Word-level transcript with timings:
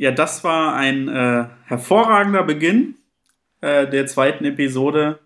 Ja, 0.00 0.10
das 0.10 0.42
war 0.44 0.74
ein 0.76 1.08
äh, 1.08 1.44
hervorragender 1.66 2.42
Beginn 2.42 2.94
äh, 3.60 3.86
der 3.86 4.06
zweiten 4.06 4.46
Episode 4.46 5.18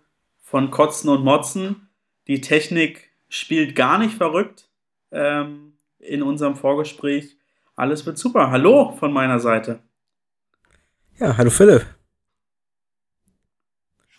von 0.43 0.69
Kotzen 0.69 1.09
und 1.09 1.23
Motzen. 1.23 1.87
Die 2.27 2.41
Technik 2.41 3.09
spielt 3.29 3.77
gar 3.77 3.97
nicht 3.97 4.17
verrückt 4.17 4.67
ähm, 5.13 5.77
in 5.97 6.21
unserem 6.21 6.57
Vorgespräch. 6.57 7.37
Alles 7.77 8.05
wird 8.05 8.17
super. 8.17 8.51
Hallo 8.51 8.91
von 8.99 9.13
meiner 9.13 9.39
Seite. 9.39 9.79
Ja, 11.19 11.37
hallo 11.37 11.51
Philipp. 11.51 11.85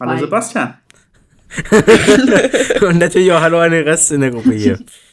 Hallo 0.00 0.12
Hi. 0.12 0.20
Sebastian. 0.20 0.79
und 2.80 2.96
natürlich 2.96 3.30
auch 3.30 3.43
hallo 3.43 3.59
an 3.59 3.73
den 3.73 3.84
Rest 3.84 4.11
in 4.11 4.23
der 4.23 4.30
Gruppe 4.30 4.54
hier. 4.54 4.79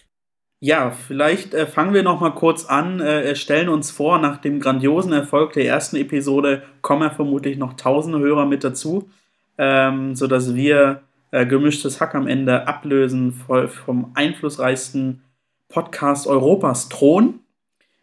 Ja, 0.66 0.91
vielleicht 0.91 1.54
äh, 1.54 1.68
fangen 1.68 1.93
wir 1.93 2.04
noch 2.04 2.21
mal 2.21 2.29
kurz 2.29 2.64
an, 2.64 3.02
äh, 3.02 3.36
stellen 3.36 3.68
uns 3.68 3.91
vor, 3.91 4.18
nach 4.20 4.38
dem 4.38 4.61
grandiosen 4.61 5.11
Erfolg 5.11 5.52
der 5.52 5.66
ersten 5.66 5.97
Episode 5.97 6.64
kommen 6.82 7.02
ja 7.02 7.09
vermutlich 7.09 7.57
noch 7.57 7.74
tausende 7.74 8.20
Hörer 8.20 8.46
mit 8.46 8.64
dazu, 8.64 9.10
ähm, 9.57 10.15
sodass 10.15 10.56
wir 10.56 11.01
äh, 11.32 11.46
gemischtes 11.46 12.00
Hack 12.00 12.15
am 12.15 12.28
Ende 12.28 12.65
ablösen 12.65 13.34
vom 13.34 14.11
einflussreichsten 14.14 15.25
Podcast 15.68 16.28
Europas 16.28 16.87
Thron. 16.87 17.42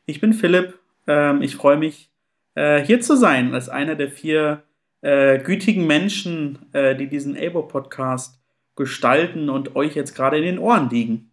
Ich 0.04 0.20
bin 0.20 0.34
Philipp, 0.34 0.78
ähm, 1.06 1.40
ich 1.40 1.56
freue 1.56 1.78
mich, 1.78 2.10
äh, 2.56 2.84
hier 2.84 3.00
zu 3.00 3.16
sein, 3.16 3.54
als 3.54 3.70
einer 3.70 3.94
der 3.94 4.10
vier 4.10 4.64
äh, 5.00 5.38
gütigen 5.38 5.86
Menschen, 5.86 6.58
äh, 6.74 6.94
die 6.94 7.08
diesen 7.08 7.38
Abo-Podcast 7.38 8.38
gestalten 8.76 9.48
und 9.48 9.76
euch 9.76 9.94
jetzt 9.94 10.14
gerade 10.14 10.36
in 10.36 10.44
den 10.44 10.58
Ohren 10.58 10.90
liegen. 10.90 11.29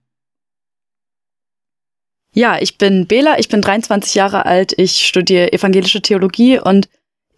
Ja, 2.38 2.59
ich 2.62 2.77
bin 2.77 3.08
Bela, 3.08 3.40
ich 3.40 3.50
bin 3.50 3.64
23 3.64 4.14
Jahre 4.14 4.45
alt, 4.45 4.72
ich 4.78 5.08
studiere 5.08 5.54
evangelische 5.54 6.04
Theologie 6.04 6.59
und 6.59 6.88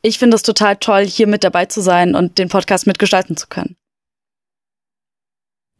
ich 0.02 0.20
finde 0.20 0.36
es 0.36 0.44
total 0.44 0.76
toll, 0.76 1.06
hier 1.06 1.26
mit 1.26 1.46
dabei 1.46 1.68
zu 1.68 1.80
sein 1.80 2.16
und 2.16 2.38
den 2.38 2.50
Podcast 2.50 2.86
mitgestalten 2.86 3.38
zu 3.38 3.48
können. 3.48 3.78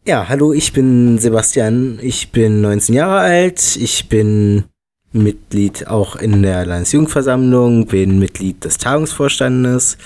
Ja, 0.08 0.30
hallo, 0.30 0.54
ich 0.54 0.72
bin 0.72 1.18
Sebastian, 1.18 2.00
ich 2.02 2.32
bin 2.32 2.62
19 2.62 2.96
Jahre 2.96 3.20
alt, 3.20 3.76
ich 3.76 4.08
bin 4.08 4.64
Mitglied 5.12 5.88
auch 5.88 6.16
in 6.16 6.42
der 6.42 6.66
Landesjugendversammlung, 6.66 7.88
bin 7.88 8.20
Mitglied 8.20 8.64
des 8.64 8.78
Tagungsvorstandes 8.78 9.98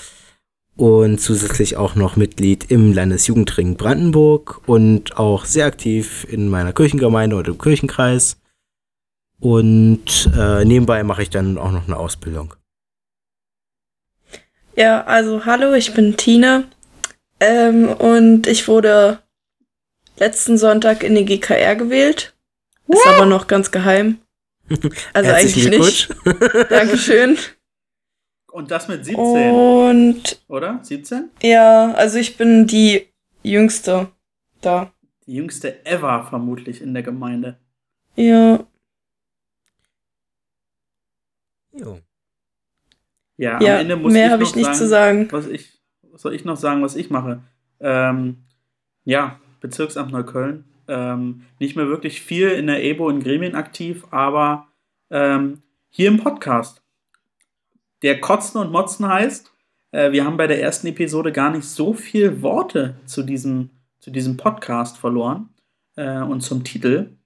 und 0.74 1.20
zusätzlich 1.20 1.76
auch 1.76 1.94
noch 1.94 2.16
Mitglied 2.16 2.68
im 2.68 2.92
Landesjugendring 2.92 3.76
Brandenburg 3.76 4.60
und 4.66 5.16
auch 5.16 5.44
sehr 5.44 5.66
aktiv 5.66 6.26
in 6.28 6.48
meiner 6.48 6.72
Kirchengemeinde 6.72 7.36
und 7.36 7.46
im 7.46 7.58
Kirchenkreis. 7.58 8.38
Und 9.44 10.30
äh, 10.34 10.64
nebenbei 10.64 11.02
mache 11.02 11.20
ich 11.20 11.28
dann 11.28 11.58
auch 11.58 11.70
noch 11.70 11.86
eine 11.86 11.98
Ausbildung. 11.98 12.54
Ja, 14.74 15.04
also 15.04 15.44
hallo, 15.44 15.74
ich 15.74 15.92
bin 15.92 16.16
Tine. 16.16 16.64
Ähm, 17.40 17.88
und 17.88 18.46
ich 18.46 18.66
wurde 18.68 19.18
letzten 20.16 20.56
Sonntag 20.56 21.02
in 21.02 21.14
die 21.14 21.26
GKR 21.26 21.76
gewählt. 21.76 22.34
Ist 22.88 23.06
aber 23.06 23.26
noch 23.26 23.46
ganz 23.46 23.70
geheim. 23.70 24.18
Also 25.12 25.30
eigentlich 25.30 25.68
nicht. 25.68 26.08
Dankeschön. 26.70 27.36
Und 28.50 28.70
das 28.70 28.88
mit 28.88 29.04
17. 29.04 29.50
Und. 29.50 30.42
Oder? 30.48 30.78
17? 30.80 31.28
Ja, 31.42 31.92
also 31.92 32.16
ich 32.16 32.38
bin 32.38 32.66
die 32.66 33.08
jüngste 33.42 34.08
da. 34.62 34.90
Die 35.26 35.34
jüngste 35.34 35.84
ever 35.84 36.26
vermutlich 36.30 36.80
in 36.80 36.94
der 36.94 37.02
Gemeinde. 37.02 37.58
Ja. 38.16 38.64
Jo. 41.74 41.98
Ja, 43.36 43.60
ja, 43.60 43.74
am 43.74 43.80
Ende 43.80 43.96
muss 43.96 44.12
mehr 44.12 44.30
habe 44.30 44.42
ich 44.42 44.54
nicht 44.54 44.66
sagen, 44.66 44.78
zu 44.78 44.88
sagen. 44.88 45.28
Was 45.30 45.46
ich, 45.48 45.80
was 46.02 46.22
soll 46.22 46.34
ich 46.34 46.44
noch 46.44 46.56
sagen, 46.56 46.82
was 46.82 46.94
ich 46.94 47.10
mache? 47.10 47.42
Ähm, 47.80 48.44
ja, 49.04 49.40
Bezirksamt 49.60 50.12
Neukölln. 50.12 50.64
Ähm, 50.86 51.42
nicht 51.58 51.76
mehr 51.76 51.88
wirklich 51.88 52.20
viel 52.20 52.48
in 52.50 52.66
der 52.66 52.84
EBO 52.84 53.08
in 53.08 53.20
Gremien 53.20 53.54
aktiv, 53.54 54.04
aber 54.10 54.68
ähm, 55.10 55.62
hier 55.88 56.08
im 56.08 56.18
Podcast. 56.18 56.82
Der 58.02 58.20
Kotzen 58.20 58.60
und 58.60 58.70
Motzen 58.70 59.08
heißt, 59.08 59.50
äh, 59.92 60.12
wir 60.12 60.24
haben 60.24 60.36
bei 60.36 60.46
der 60.46 60.60
ersten 60.60 60.88
Episode 60.88 61.32
gar 61.32 61.50
nicht 61.50 61.64
so 61.64 61.94
viel 61.94 62.42
Worte 62.42 62.96
zu 63.06 63.22
diesem, 63.22 63.70
zu 64.00 64.10
diesem 64.10 64.36
Podcast 64.36 64.98
verloren 64.98 65.48
äh, 65.96 66.20
und 66.20 66.42
zum 66.42 66.64
Titel. 66.64 67.16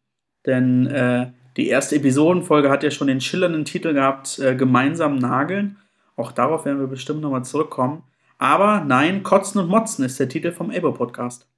Denn 0.47 0.87
äh, 0.87 1.33
die 1.59 1.69
erste 1.69 1.97
Episodenfolge 1.97 2.71
hat 2.71 2.85
ja 2.85 2.91
schon 2.93 3.09
den 3.09 3.21
schillernden 3.21 3.65
Titel 3.65 3.93
gehabt, 3.93 4.39
äh, 4.39 4.55
Gemeinsam 4.55 5.19
nageln. 5.19 5.77
Auch 6.17 6.31
darauf 6.31 6.65
werden 6.65 6.79
wir 6.79 6.87
bestimmt 6.87 7.21
nochmal 7.21 7.45
zurückkommen. 7.45 8.05
Aber 8.39 8.85
nein, 8.85 9.25
Kotzen 9.25 9.61
und 9.61 9.69
Motzen 9.69 10.05
ist 10.05 10.21
der 10.21 10.29
Titel 10.29 10.53
vom 10.53 10.71
Abo-Podcast. 10.71 11.49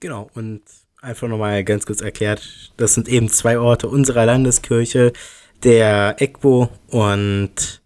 Genau, 0.00 0.30
und 0.34 0.62
einfach 1.02 1.28
nochmal 1.28 1.62
ganz 1.64 1.84
kurz 1.84 2.00
erklärt, 2.00 2.72
das 2.78 2.94
sind 2.94 3.06
eben 3.06 3.28
zwei 3.28 3.58
Orte 3.58 3.88
unserer 3.88 4.24
Landeskirche, 4.24 5.12
der 5.64 6.16
EGBO 6.18 6.70
und 6.88 7.82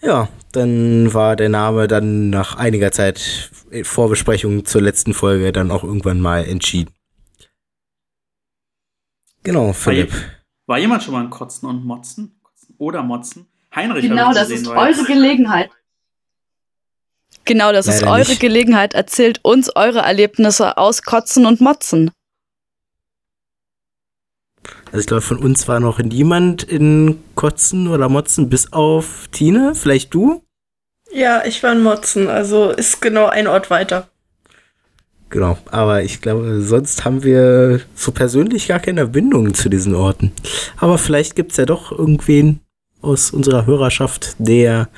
ja, 0.00 0.28
dann 0.52 1.12
war 1.12 1.36
der 1.36 1.48
Name 1.48 1.88
dann 1.88 2.30
nach 2.30 2.56
einiger 2.56 2.90
Zeit 2.92 3.50
Vorbesprechung 3.82 4.64
zur 4.64 4.80
letzten 4.80 5.12
Folge 5.12 5.52
dann 5.52 5.70
auch 5.70 5.84
irgendwann 5.84 6.20
mal 6.20 6.44
entschieden. 6.44 6.92
Genau, 9.42 9.72
Philipp. 9.72 10.12
War, 10.12 10.20
war 10.66 10.78
jemand 10.78 11.02
schon 11.02 11.14
mal 11.14 11.22
ein 11.22 11.30
Kotzen 11.30 11.68
und 11.68 11.84
Motzen? 11.84 12.40
Oder 12.78 13.02
Motzen? 13.02 13.46
Heinrich. 13.74 14.02
Genau, 14.02 14.32
das 14.32 14.50
ist 14.50 14.66
eure 14.68 15.04
Gelegenheit. 15.04 15.70
Genau, 17.44 17.72
das 17.72 17.86
Leider 17.86 17.98
ist 17.98 18.06
eure 18.06 18.18
nicht. 18.30 18.40
Gelegenheit. 18.40 18.94
Erzählt 18.94 19.40
uns 19.42 19.74
eure 19.74 20.00
Erlebnisse 20.00 20.76
aus 20.76 21.02
Kotzen 21.02 21.46
und 21.46 21.60
Motzen. 21.60 22.10
Also 24.86 25.00
ich 25.00 25.06
glaube, 25.06 25.22
von 25.22 25.38
uns 25.38 25.68
war 25.68 25.80
noch 25.80 25.98
niemand 26.00 26.64
in 26.64 27.22
Kotzen 27.34 27.88
oder 27.88 28.08
Motzen, 28.08 28.48
bis 28.50 28.72
auf 28.72 29.28
Tine. 29.30 29.74
Vielleicht 29.74 30.12
du? 30.14 30.44
Ja, 31.12 31.44
ich 31.44 31.62
war 31.62 31.72
in 31.72 31.82
Motzen, 31.82 32.28
also 32.28 32.70
ist 32.70 33.00
genau 33.00 33.26
ein 33.26 33.46
Ort 33.46 33.70
weiter. 33.70 34.08
Genau, 35.30 35.56
aber 35.70 36.02
ich 36.02 36.20
glaube, 36.20 36.60
sonst 36.60 37.04
haben 37.04 37.22
wir 37.22 37.80
so 37.94 38.10
persönlich 38.10 38.66
gar 38.66 38.80
keine 38.80 39.06
Bindungen 39.06 39.54
zu 39.54 39.68
diesen 39.68 39.94
Orten. 39.94 40.32
Aber 40.76 40.98
vielleicht 40.98 41.36
gibt 41.36 41.52
es 41.52 41.56
ja 41.56 41.66
doch 41.66 41.92
irgendwen 41.96 42.60
aus 43.00 43.30
unserer 43.30 43.64
Hörerschaft, 43.64 44.34
der 44.38 44.88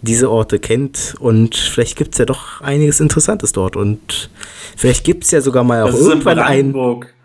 diese 0.00 0.30
Orte 0.30 0.58
kennt 0.58 1.14
und 1.20 1.54
vielleicht 1.54 1.96
gibt 1.96 2.14
es 2.14 2.18
ja 2.18 2.24
doch 2.24 2.62
einiges 2.62 3.00
Interessantes 3.00 3.52
dort 3.52 3.76
und 3.76 4.30
vielleicht 4.76 5.04
gibt 5.04 5.24
es 5.24 5.30
ja 5.30 5.42
sogar 5.42 5.62
mal 5.62 5.82
auch 5.82 5.94
irgendwann 5.94 6.38
ein... 6.38 6.74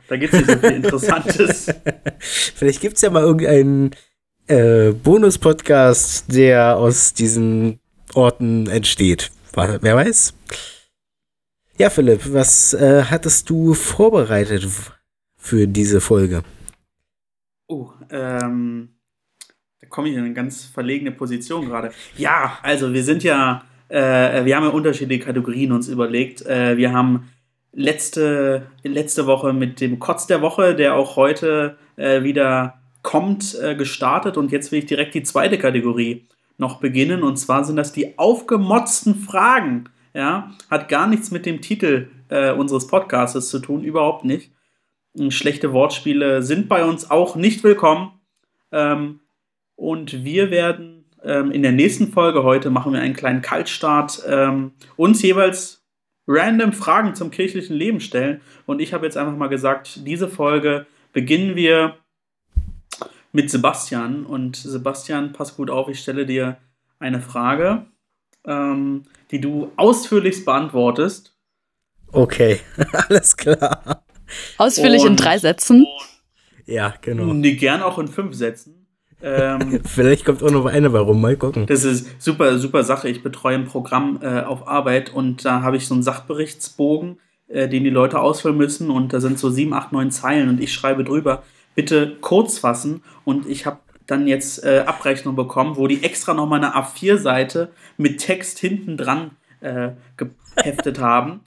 Da 0.09 0.15
gibt 0.15 0.33
es 0.33 0.39
nicht 0.39 0.51
so 0.51 0.59
viel 0.59 0.71
Interessantes. 0.75 1.67
vielleicht 2.55 2.81
gibt 2.81 2.95
es 2.95 3.01
ja 3.01 3.09
mal 3.09 3.23
irgendeinen 3.23 3.91
äh, 4.47 4.91
Bonus-Podcast, 4.91 6.25
der 6.33 6.77
aus 6.77 7.13
diesen 7.13 7.79
Orten 8.13 8.67
entsteht. 8.67 9.31
Wer 9.53 9.95
weiß? 9.95 10.33
Ja, 11.79 11.91
Philipp, 11.91 12.33
was 12.33 12.73
äh, 12.73 13.03
hattest 13.03 13.51
du 13.51 13.75
vorbereitet 13.75 14.67
für 15.37 15.67
diese 15.67 16.01
Folge? 16.01 16.41
Oh, 17.67 17.91
ähm, 18.09 18.89
da 19.79 19.87
komme 19.87 20.09
ich 20.09 20.15
in 20.15 20.21
eine 20.21 20.33
ganz 20.33 20.65
verlegene 20.65 21.11
Position 21.11 21.67
gerade. 21.67 21.91
Ja, 22.17 22.57
also 22.63 22.93
wir 22.93 23.03
sind 23.03 23.23
ja, 23.23 23.63
äh, 23.89 24.43
wir 24.43 24.55
haben 24.55 24.63
ja 24.63 24.69
unterschiedliche 24.69 25.25
Kategorien 25.25 25.71
uns 25.71 25.87
überlegt. 25.87 26.43
Äh, 26.47 26.77
wir 26.77 26.93
haben 26.93 27.29
letzte, 27.73 28.65
letzte 28.81 29.27
Woche 29.27 29.53
mit 29.53 29.79
dem 29.79 29.99
Kotz 29.99 30.25
der 30.25 30.41
Woche, 30.41 30.73
der 30.73 30.95
auch 30.95 31.15
heute 31.15 31.77
äh, 31.95 32.23
wieder 32.23 32.79
kommt, 33.03 33.55
äh, 33.61 33.75
gestartet 33.75 34.35
und 34.35 34.51
jetzt 34.51 34.71
will 34.71 34.79
ich 34.79 34.87
direkt 34.87 35.13
die 35.13 35.21
zweite 35.21 35.59
Kategorie 35.59 36.25
noch 36.57 36.79
beginnen 36.79 37.21
und 37.21 37.37
zwar 37.37 37.63
sind 37.63 37.75
das 37.75 37.93
die 37.93 38.17
aufgemotzten 38.17 39.13
Fragen 39.13 39.89
ja, 40.17 40.51
hat 40.71 40.89
gar 40.89 41.05
nichts 41.05 41.29
mit 41.29 41.45
dem 41.45 41.61
Titel 41.61 42.09
äh, 42.29 42.51
unseres 42.51 42.87
Podcasts 42.87 43.49
zu 43.49 43.59
tun, 43.59 43.83
überhaupt 43.83 44.25
nicht. 44.25 44.51
Schlechte 45.29 45.73
Wortspiele 45.73 46.41
sind 46.41 46.67
bei 46.67 46.83
uns 46.83 47.11
auch 47.11 47.35
nicht 47.35 47.63
willkommen. 47.63 48.19
Ähm, 48.71 49.19
und 49.75 50.25
wir 50.25 50.49
werden 50.49 51.05
ähm, 51.23 51.51
in 51.51 51.61
der 51.61 51.71
nächsten 51.71 52.11
Folge 52.11 52.41
heute 52.41 52.71
machen 52.71 52.93
wir 52.93 52.99
einen 52.99 53.13
kleinen 53.13 53.43
Kaltstart, 53.43 54.23
ähm, 54.27 54.71
uns 54.95 55.21
jeweils 55.21 55.85
random 56.25 56.73
Fragen 56.73 57.13
zum 57.13 57.29
kirchlichen 57.29 57.75
Leben 57.75 57.99
stellen. 57.99 58.41
Und 58.65 58.79
ich 58.81 58.93
habe 58.93 59.05
jetzt 59.05 59.17
einfach 59.17 59.37
mal 59.37 59.49
gesagt, 59.49 60.07
diese 60.07 60.27
Folge 60.27 60.87
beginnen 61.13 61.55
wir 61.55 61.95
mit 63.31 63.51
Sebastian. 63.51 64.25
Und 64.25 64.55
Sebastian, 64.55 65.31
pass 65.31 65.55
gut 65.55 65.69
auf, 65.69 65.89
ich 65.89 65.99
stelle 65.99 66.25
dir 66.25 66.57
eine 66.97 67.21
Frage 67.21 67.85
ähm, 68.47 69.03
die 69.29 69.41
du 69.41 69.71
ausführlichst 69.75 70.45
beantwortest. 70.45 71.35
Okay, 72.11 72.59
alles 73.09 73.37
klar. 73.37 74.03
Ausführlich 74.57 75.03
und, 75.03 75.11
in 75.11 75.15
drei 75.17 75.37
Sätzen. 75.37 75.85
Ja, 76.65 76.93
genau. 77.01 77.33
Nee, 77.33 77.55
gern 77.55 77.81
auch 77.81 77.99
in 77.99 78.07
fünf 78.07 78.35
Sätzen. 78.35 78.87
Ähm, 79.21 79.81
Vielleicht 79.85 80.25
kommt 80.25 80.43
auch 80.43 80.51
noch 80.51 80.65
eine 80.65 80.93
warum, 80.93 81.21
mal 81.21 81.35
gucken. 81.35 81.65
Das 81.65 81.83
ist 81.83 82.21
super, 82.21 82.57
super 82.57 82.83
Sache. 82.83 83.09
Ich 83.09 83.23
betreue 83.23 83.55
ein 83.55 83.65
Programm 83.65 84.19
äh, 84.21 84.41
auf 84.41 84.67
Arbeit 84.67 85.13
und 85.13 85.45
da 85.45 85.61
habe 85.61 85.77
ich 85.77 85.87
so 85.87 85.93
einen 85.93 86.03
Sachberichtsbogen, 86.03 87.19
äh, 87.47 87.67
den 87.67 87.83
die 87.83 87.89
Leute 87.89 88.19
ausfüllen 88.19 88.57
müssen 88.57 88.89
und 88.89 89.13
da 89.13 89.19
sind 89.19 89.39
so 89.39 89.49
sieben, 89.49 89.73
acht, 89.73 89.91
neun 89.91 90.11
Zeilen 90.11 90.49
und 90.49 90.61
ich 90.61 90.73
schreibe 90.73 91.03
drüber, 91.03 91.43
bitte 91.75 92.17
kurz 92.21 92.59
fassen 92.59 93.03
und 93.23 93.47
ich 93.47 93.65
habe 93.65 93.79
dann 94.07 94.27
jetzt 94.27 94.63
äh, 94.63 94.83
Abrechnung 94.85 95.35
bekommen, 95.35 95.75
wo 95.77 95.87
die 95.87 96.03
extra 96.03 96.33
nochmal 96.33 96.63
eine 96.63 96.75
A4-Seite 96.75 97.71
mit 97.97 98.19
Text 98.19 98.57
hinten 98.59 98.97
dran 98.97 99.31
äh, 99.59 99.89
geheftet 100.15 100.99
haben. 101.01 101.41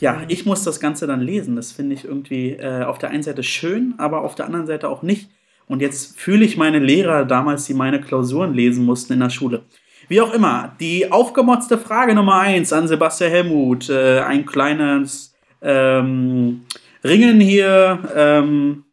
Ja, 0.00 0.22
ich 0.28 0.46
muss 0.46 0.64
das 0.64 0.80
Ganze 0.80 1.06
dann 1.06 1.20
lesen. 1.20 1.54
Das 1.54 1.70
finde 1.70 1.94
ich 1.94 2.04
irgendwie 2.04 2.50
äh, 2.50 2.82
auf 2.82 2.98
der 2.98 3.10
einen 3.10 3.22
Seite 3.22 3.42
schön, 3.42 3.94
aber 3.98 4.22
auf 4.22 4.34
der 4.34 4.46
anderen 4.46 4.66
Seite 4.66 4.88
auch 4.88 5.02
nicht. 5.02 5.30
Und 5.68 5.80
jetzt 5.80 6.18
fühle 6.18 6.44
ich 6.44 6.56
meine 6.56 6.80
Lehrer 6.80 7.24
damals, 7.24 7.66
die 7.66 7.74
meine 7.74 8.00
Klausuren 8.00 8.52
lesen 8.52 8.84
mussten 8.84 9.12
in 9.12 9.20
der 9.20 9.30
Schule. 9.30 9.62
Wie 10.08 10.20
auch 10.20 10.34
immer, 10.34 10.74
die 10.80 11.12
aufgemotzte 11.12 11.78
Frage 11.78 12.14
Nummer 12.14 12.40
eins 12.40 12.72
an 12.72 12.88
Sebastian 12.88 13.30
Helmut. 13.30 13.88
Äh, 13.88 14.20
ein 14.20 14.44
kleines 14.44 15.34
ähm, 15.60 16.62
Ringen 17.04 17.40
hier. 17.40 17.98
Ähm, 18.14 18.84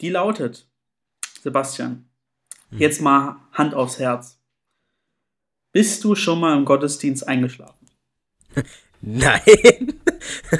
die 0.00 0.10
lautet, 0.10 0.68
Sebastian, 1.42 2.08
hm. 2.70 2.78
jetzt 2.78 3.00
mal 3.00 3.36
Hand 3.52 3.74
aufs 3.74 3.98
Herz. 3.98 4.40
Bist 5.72 6.04
du 6.04 6.14
schon 6.14 6.40
mal 6.40 6.56
im 6.56 6.64
Gottesdienst 6.64 7.26
eingeschlafen? 7.26 7.88
Nein. 9.00 9.94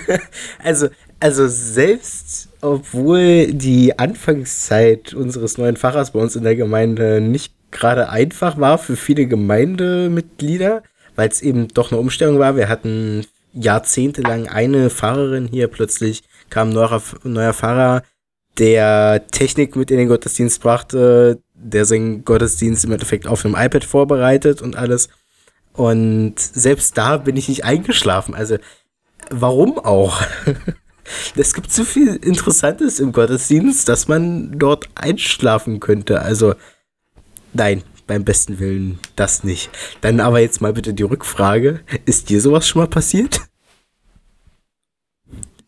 also, 0.59 0.89
also 1.21 1.47
selbst 1.49 2.49
obwohl 2.61 3.53
die 3.53 3.99
Anfangszeit 3.99 5.15
unseres 5.15 5.59
neuen 5.59 5.77
Pfarrers 5.77 6.13
bei 6.13 6.19
uns 6.19 6.37
in 6.37 6.45
der 6.45 6.57
Gemeinde 6.57 7.21
nicht 7.21 7.55
gerade 7.71 8.09
einfach 8.09 8.59
war 8.59 8.79
für 8.79 8.97
viele 8.97 9.27
Gemeindemitglieder, 9.27 10.83
weil 11.17 11.29
es 11.29 11.43
eben 11.43 11.69
doch 11.69 11.91
eine 11.91 12.01
Umstellung 12.01 12.39
war. 12.39 12.57
Wir 12.57 12.69
hatten 12.69 13.27
jahrzehntelang 13.53 14.49
eine 14.49 14.91
Pfarrerin 14.91 15.47
hier, 15.47 15.69
plötzlich 15.69 16.23
kam 16.51 16.71
ein 16.71 16.75
neuer, 16.75 17.03
neuer 17.25 17.53
Pfarrer, 17.53 18.03
der 18.59 19.27
Technik 19.31 19.77
mit 19.77 19.91
in 19.91 19.99
den 19.99 20.09
Gottesdienst 20.09 20.63
brachte, 20.63 21.41
der 21.55 21.85
seinen 21.85 22.25
Gottesdienst 22.25 22.85
im 22.85 22.93
Endeffekt 22.93 23.27
auf 23.27 23.45
einem 23.45 23.57
iPad 23.57 23.85
vorbereitet 23.85 24.63
und 24.63 24.77
alles. 24.77 25.09
Und 25.73 26.39
selbst 26.39 26.97
da 26.97 27.17
bin 27.17 27.37
ich 27.37 27.49
nicht 27.49 27.65
eingeschlafen. 27.65 28.35
Also, 28.35 28.59
warum 29.31 29.79
auch? 29.79 30.23
Es 31.37 31.53
gibt 31.53 31.71
so 31.71 31.85
viel 31.85 32.17
Interessantes 32.17 32.99
im 32.99 33.13
Gottesdienst, 33.13 33.91
dass 33.91 34.09
man 34.09 34.59
dort 34.59 34.89
einschlafen 34.95 35.79
könnte. 35.79 36.23
Also, 36.23 36.55
nein, 37.53 37.83
beim 38.07 38.25
besten 38.25 38.59
Willen 38.59 38.99
das 39.17 39.45
nicht. 39.45 39.71
Dann 40.01 40.21
aber 40.21 40.41
jetzt 40.41 40.61
mal 40.61 40.73
bitte 40.73 40.95
die 40.95 41.03
Rückfrage. 41.03 41.81
Ist 42.07 42.31
dir 42.31 42.41
sowas 42.41 42.67
schon 42.67 42.81
mal 42.81 42.89
passiert? 42.89 43.41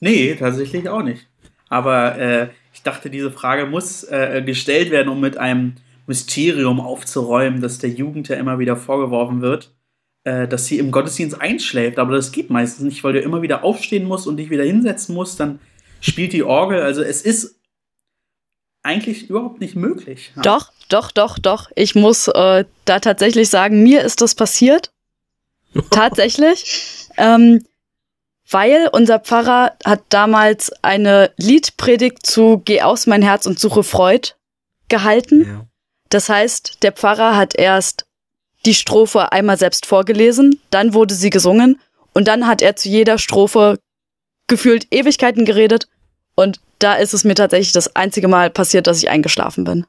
Nee, 0.00 0.34
tatsächlich 0.36 0.88
auch 0.88 1.02
nicht. 1.02 1.26
Aber 1.68 2.18
äh, 2.18 2.48
dachte, 2.86 3.10
diese 3.10 3.30
Frage 3.30 3.66
muss 3.66 4.04
äh, 4.04 4.42
gestellt 4.44 4.90
werden, 4.90 5.08
um 5.08 5.20
mit 5.20 5.36
einem 5.36 5.74
Mysterium 6.06 6.80
aufzuräumen, 6.80 7.60
das 7.60 7.78
der 7.78 7.90
Jugend 7.90 8.28
ja 8.28 8.36
immer 8.36 8.58
wieder 8.58 8.76
vorgeworfen 8.76 9.42
wird 9.42 9.70
äh, 10.26 10.48
dass 10.48 10.66
sie 10.66 10.78
im 10.78 10.90
Gottesdienst 10.90 11.40
einschläft. 11.40 11.98
Aber 11.98 12.14
das 12.14 12.32
geht 12.32 12.50
meistens 12.50 12.84
nicht, 12.84 13.04
weil 13.04 13.12
du 13.12 13.20
immer 13.20 13.42
wieder 13.42 13.62
aufstehen 13.62 14.06
musst 14.06 14.26
und 14.26 14.36
dich 14.36 14.50
wieder 14.50 14.64
hinsetzen 14.64 15.14
musst. 15.14 15.38
Dann 15.38 15.60
spielt 16.00 16.32
die 16.32 16.42
Orgel. 16.42 16.82
Also 16.82 17.02
es 17.02 17.22
ist 17.22 17.60
eigentlich 18.82 19.30
überhaupt 19.30 19.60
nicht 19.60 19.76
möglich. 19.76 20.32
Ja. 20.34 20.42
Doch, 20.42 20.72
doch, 20.88 21.12
doch, 21.12 21.38
doch. 21.38 21.70
Ich 21.76 21.94
muss 21.94 22.26
äh, 22.26 22.64
da 22.84 22.98
tatsächlich 22.98 23.48
sagen, 23.48 23.84
mir 23.84 24.02
ist 24.02 24.20
das 24.20 24.34
passiert. 24.34 24.90
tatsächlich. 25.90 27.08
Ähm, 27.16 27.64
weil 28.50 28.88
unser 28.92 29.18
Pfarrer 29.18 29.76
hat 29.84 30.02
damals 30.10 30.72
eine 30.82 31.32
Liedpredigt 31.36 32.24
zu 32.24 32.62
Geh 32.64 32.82
aus 32.82 33.06
mein 33.06 33.22
Herz 33.22 33.46
und 33.46 33.58
suche 33.58 33.82
Freud 33.82 34.30
gehalten. 34.88 35.46
Ja. 35.46 35.66
Das 36.10 36.28
heißt, 36.28 36.82
der 36.82 36.92
Pfarrer 36.92 37.36
hat 37.36 37.56
erst 37.56 38.06
die 38.64 38.74
Strophe 38.74 39.32
einmal 39.32 39.58
selbst 39.58 39.86
vorgelesen, 39.86 40.60
dann 40.70 40.94
wurde 40.94 41.14
sie 41.14 41.30
gesungen 41.30 41.80
und 42.12 42.28
dann 42.28 42.46
hat 42.46 42.62
er 42.62 42.76
zu 42.76 42.88
jeder 42.88 43.18
Strophe 43.18 43.78
gefühlt 44.48 44.86
Ewigkeiten 44.92 45.44
geredet 45.44 45.88
und 46.34 46.60
da 46.78 46.94
ist 46.94 47.14
es 47.14 47.24
mir 47.24 47.34
tatsächlich 47.34 47.72
das 47.72 47.94
einzige 47.96 48.28
Mal 48.28 48.50
passiert, 48.50 48.86
dass 48.86 48.98
ich 48.98 49.08
eingeschlafen 49.08 49.64
bin. 49.64 49.86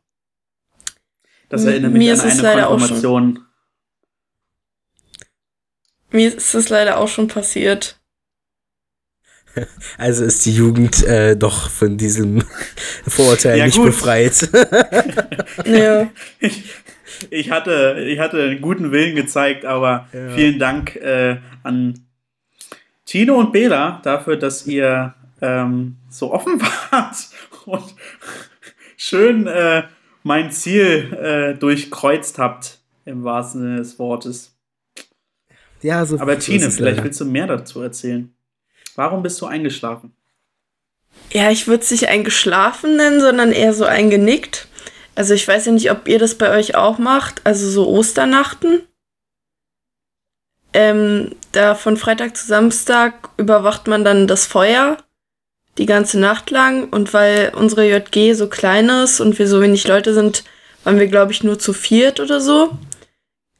Das 1.49 1.63
erinnert 1.65 1.91
mich 1.91 1.99
mir 1.99 2.13
an 2.13 2.27
ist 2.27 2.43
eine 2.43 2.63
Konfirmation. 2.63 3.45
Mir 6.09 6.33
ist 6.33 6.53
es 6.53 6.69
leider 6.69 6.97
auch 6.97 7.07
schon 7.07 7.27
passiert. 7.27 7.99
Also 9.97 10.25
ist 10.25 10.45
die 10.45 10.53
Jugend 10.53 11.03
äh, 11.05 11.35
doch 11.35 11.69
von 11.69 11.97
diesem 11.97 12.43
Vorurteil 13.07 13.57
ja, 13.57 13.65
nicht 13.65 13.77
gut. 13.77 13.87
befreit. 13.87 14.49
ja. 15.65 16.09
ich 17.29 17.51
hatte, 17.51 18.05
ich 18.07 18.19
hatte 18.19 18.43
einen 18.43 18.61
guten 18.61 18.91
Willen 18.91 19.15
gezeigt, 19.15 19.65
aber 19.65 20.07
ja. 20.13 20.29
vielen 20.29 20.59
Dank 20.59 20.95
äh, 20.95 21.37
an 21.63 22.05
Tino 23.05 23.39
und 23.39 23.53
Bela 23.53 24.01
dafür, 24.03 24.37
dass 24.37 24.67
ihr 24.67 25.15
ähm, 25.41 25.97
so 26.09 26.33
offen 26.33 26.61
wart 26.61 27.15
und 27.65 27.95
schön 28.97 29.47
äh, 29.47 29.83
mein 30.23 30.51
Ziel 30.51 31.13
äh, 31.13 31.57
durchkreuzt 31.57 32.37
habt, 32.37 32.79
im 33.05 33.23
wahrsten 33.23 33.61
Sinne 33.61 33.77
des 33.77 33.97
Wortes. 33.97 34.57
Ja, 35.81 36.05
so 36.05 36.19
Aber 36.19 36.37
Tine, 36.39 36.71
vielleicht 36.71 37.03
willst 37.03 37.21
du 37.21 37.25
mehr 37.25 37.47
dazu 37.47 37.81
erzählen. 37.81 38.33
Warum 38.97 39.21
bist 39.21 39.39
du 39.41 39.45
eingeschlafen? 39.45 40.13
Ja, 41.31 41.51
ich 41.51 41.67
würde 41.67 41.83
es 41.83 41.91
nicht 41.91 42.09
eingeschlafen 42.09 42.97
nennen, 42.97 43.21
sondern 43.21 43.51
eher 43.51 43.73
so 43.73 43.85
eingenickt. 43.85 44.67
Also 45.13 45.35
ich 45.35 45.47
weiß 45.47 45.67
ja 45.67 45.71
nicht, 45.71 45.91
ob 45.91 46.07
ihr 46.07 46.17
das 46.17 46.35
bei 46.35 46.49
euch 46.49 46.75
auch 46.75 46.97
macht, 46.97 47.41
also 47.43 47.69
so 47.69 47.87
Osternachten. 47.87 48.81
Ähm, 50.73 51.35
da 51.51 51.75
von 51.75 51.95
Freitag 51.95 52.35
zu 52.35 52.47
Samstag 52.47 53.29
überwacht 53.37 53.87
man 53.87 54.03
dann 54.03 54.27
das 54.27 54.47
Feuer 54.47 54.97
die 55.77 55.85
ganze 55.85 56.19
Nacht 56.19 56.49
lang 56.49 56.89
und 56.89 57.13
weil 57.13 57.51
unsere 57.55 57.87
JG 57.87 58.33
so 58.33 58.47
klein 58.49 58.89
ist 58.89 59.19
und 59.19 59.37
wir 59.37 59.47
so 59.47 59.61
wenig 59.61 59.87
Leute 59.87 60.15
sind, 60.15 60.43
waren 60.83 60.99
wir 60.99 61.07
glaube 61.07 61.31
ich 61.31 61.43
nur 61.43 61.59
zu 61.59 61.71
viert 61.71 62.19
oder 62.19 62.41
so. 62.41 62.71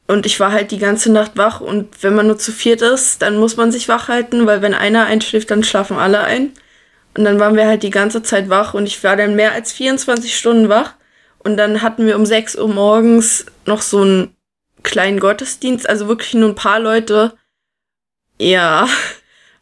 Und 0.08 0.24
ich 0.24 0.40
war 0.40 0.52
halt 0.52 0.70
die 0.70 0.78
ganze 0.78 1.12
Nacht 1.12 1.36
wach 1.36 1.60
und 1.60 2.02
wenn 2.02 2.14
man 2.14 2.26
nur 2.26 2.38
zu 2.38 2.50
viert 2.50 2.80
ist, 2.80 3.20
dann 3.20 3.36
muss 3.36 3.58
man 3.58 3.70
sich 3.70 3.88
wach 3.88 4.08
halten, 4.08 4.46
weil 4.46 4.62
wenn 4.62 4.72
einer 4.72 5.04
einschläft, 5.04 5.50
dann 5.50 5.62
schlafen 5.62 5.98
alle 5.98 6.20
ein. 6.20 6.52
Und 7.14 7.24
dann 7.24 7.38
waren 7.38 7.56
wir 7.56 7.66
halt 7.66 7.82
die 7.82 7.90
ganze 7.90 8.22
Zeit 8.22 8.48
wach 8.48 8.72
und 8.72 8.86
ich 8.86 9.04
war 9.04 9.16
dann 9.16 9.36
mehr 9.36 9.52
als 9.52 9.70
24 9.72 10.34
Stunden 10.34 10.70
wach. 10.70 10.94
Und 11.40 11.58
dann 11.58 11.82
hatten 11.82 12.06
wir 12.06 12.16
um 12.16 12.24
6 12.24 12.56
Uhr 12.56 12.68
morgens 12.68 13.44
noch 13.66 13.82
so 13.82 14.00
einen 14.00 14.34
kleinen 14.82 15.20
Gottesdienst, 15.20 15.86
also 15.86 16.08
wirklich 16.08 16.32
nur 16.32 16.48
ein 16.48 16.54
paar 16.54 16.80
Leute. 16.80 17.36
Ja. 18.38 18.88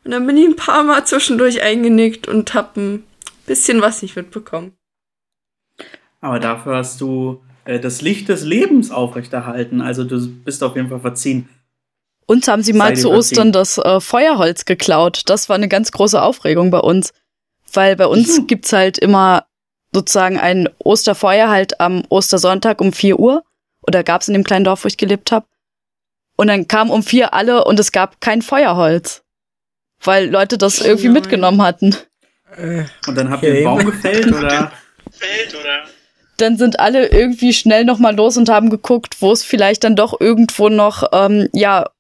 Und 0.04 0.12
dann 0.12 0.26
bin 0.28 0.36
ich 0.36 0.46
ein 0.46 0.54
paar 0.54 0.84
Mal 0.84 1.04
zwischendurch 1.04 1.60
eingenickt 1.60 2.28
und 2.28 2.54
hab 2.54 2.76
ein 2.76 3.02
bisschen 3.46 3.80
was 3.80 4.00
nicht 4.02 4.14
mitbekommen. 4.14 4.76
Aber 6.20 6.38
dafür 6.38 6.76
hast 6.76 7.00
du 7.00 7.42
äh, 7.66 7.80
das 7.80 8.00
Licht 8.02 8.28
des 8.28 8.44
Lebens 8.44 8.90
aufrechterhalten. 8.90 9.80
Also 9.80 10.04
du 10.04 10.28
bist 10.28 10.62
auf 10.62 10.76
jeden 10.76 10.88
Fall 10.88 11.00
verziehen. 11.00 11.48
Uns 12.26 12.48
haben 12.48 12.62
sie 12.62 12.72
mal 12.72 12.96
zu 12.96 13.10
Ostern 13.10 13.52
das 13.52 13.78
äh, 13.78 14.00
Feuerholz 14.00 14.64
geklaut. 14.64 15.22
Das 15.26 15.48
war 15.48 15.56
eine 15.56 15.68
ganz 15.68 15.92
große 15.92 16.20
Aufregung 16.20 16.70
bei 16.70 16.80
uns. 16.80 17.12
Weil 17.72 17.96
bei 17.96 18.06
uns 18.06 18.38
mhm. 18.38 18.46
gibt's 18.46 18.72
halt 18.72 18.98
immer 18.98 19.44
sozusagen 19.92 20.38
ein 20.38 20.68
Osterfeuer 20.78 21.48
halt 21.48 21.80
am 21.80 22.02
Ostersonntag 22.08 22.80
um 22.80 22.92
4 22.92 23.18
Uhr. 23.18 23.42
Oder 23.82 24.02
gab 24.02 24.22
es 24.22 24.28
in 24.28 24.34
dem 24.34 24.44
kleinen 24.44 24.64
Dorf, 24.64 24.84
wo 24.84 24.88
ich 24.88 24.96
gelebt 24.96 25.30
habe. 25.30 25.46
Und 26.36 26.48
dann 26.48 26.68
kamen 26.68 26.90
um 26.90 27.02
vier 27.02 27.32
alle 27.32 27.64
und 27.64 27.80
es 27.80 27.92
gab 27.92 28.20
kein 28.20 28.42
Feuerholz. 28.42 29.22
Weil 30.02 30.28
Leute 30.28 30.58
das 30.58 30.80
irgendwie 30.80 31.06
Nein. 31.06 31.14
mitgenommen 31.14 31.62
hatten. 31.62 31.96
Und 33.06 33.14
dann 33.14 33.30
habt 33.30 33.42
ihr 33.42 33.54
einen 33.54 33.64
Baum 33.64 33.84
gefällt 33.86 34.26
oder? 34.28 34.72
Gefällt 35.10 35.54
oder? 35.54 35.84
Dann 36.36 36.56
sind 36.56 36.80
alle 36.80 37.08
irgendwie 37.08 37.52
schnell 37.52 37.84
nochmal 37.84 38.14
los 38.14 38.36
und 38.36 38.48
haben 38.48 38.70
geguckt, 38.70 39.16
wo 39.20 39.32
es 39.32 39.42
vielleicht 39.42 39.84
dann 39.84 39.96
doch 39.96 40.20
irgendwo 40.20 40.68
noch, 40.68 41.04
ähm, 41.12 41.48
ja, 41.52 41.90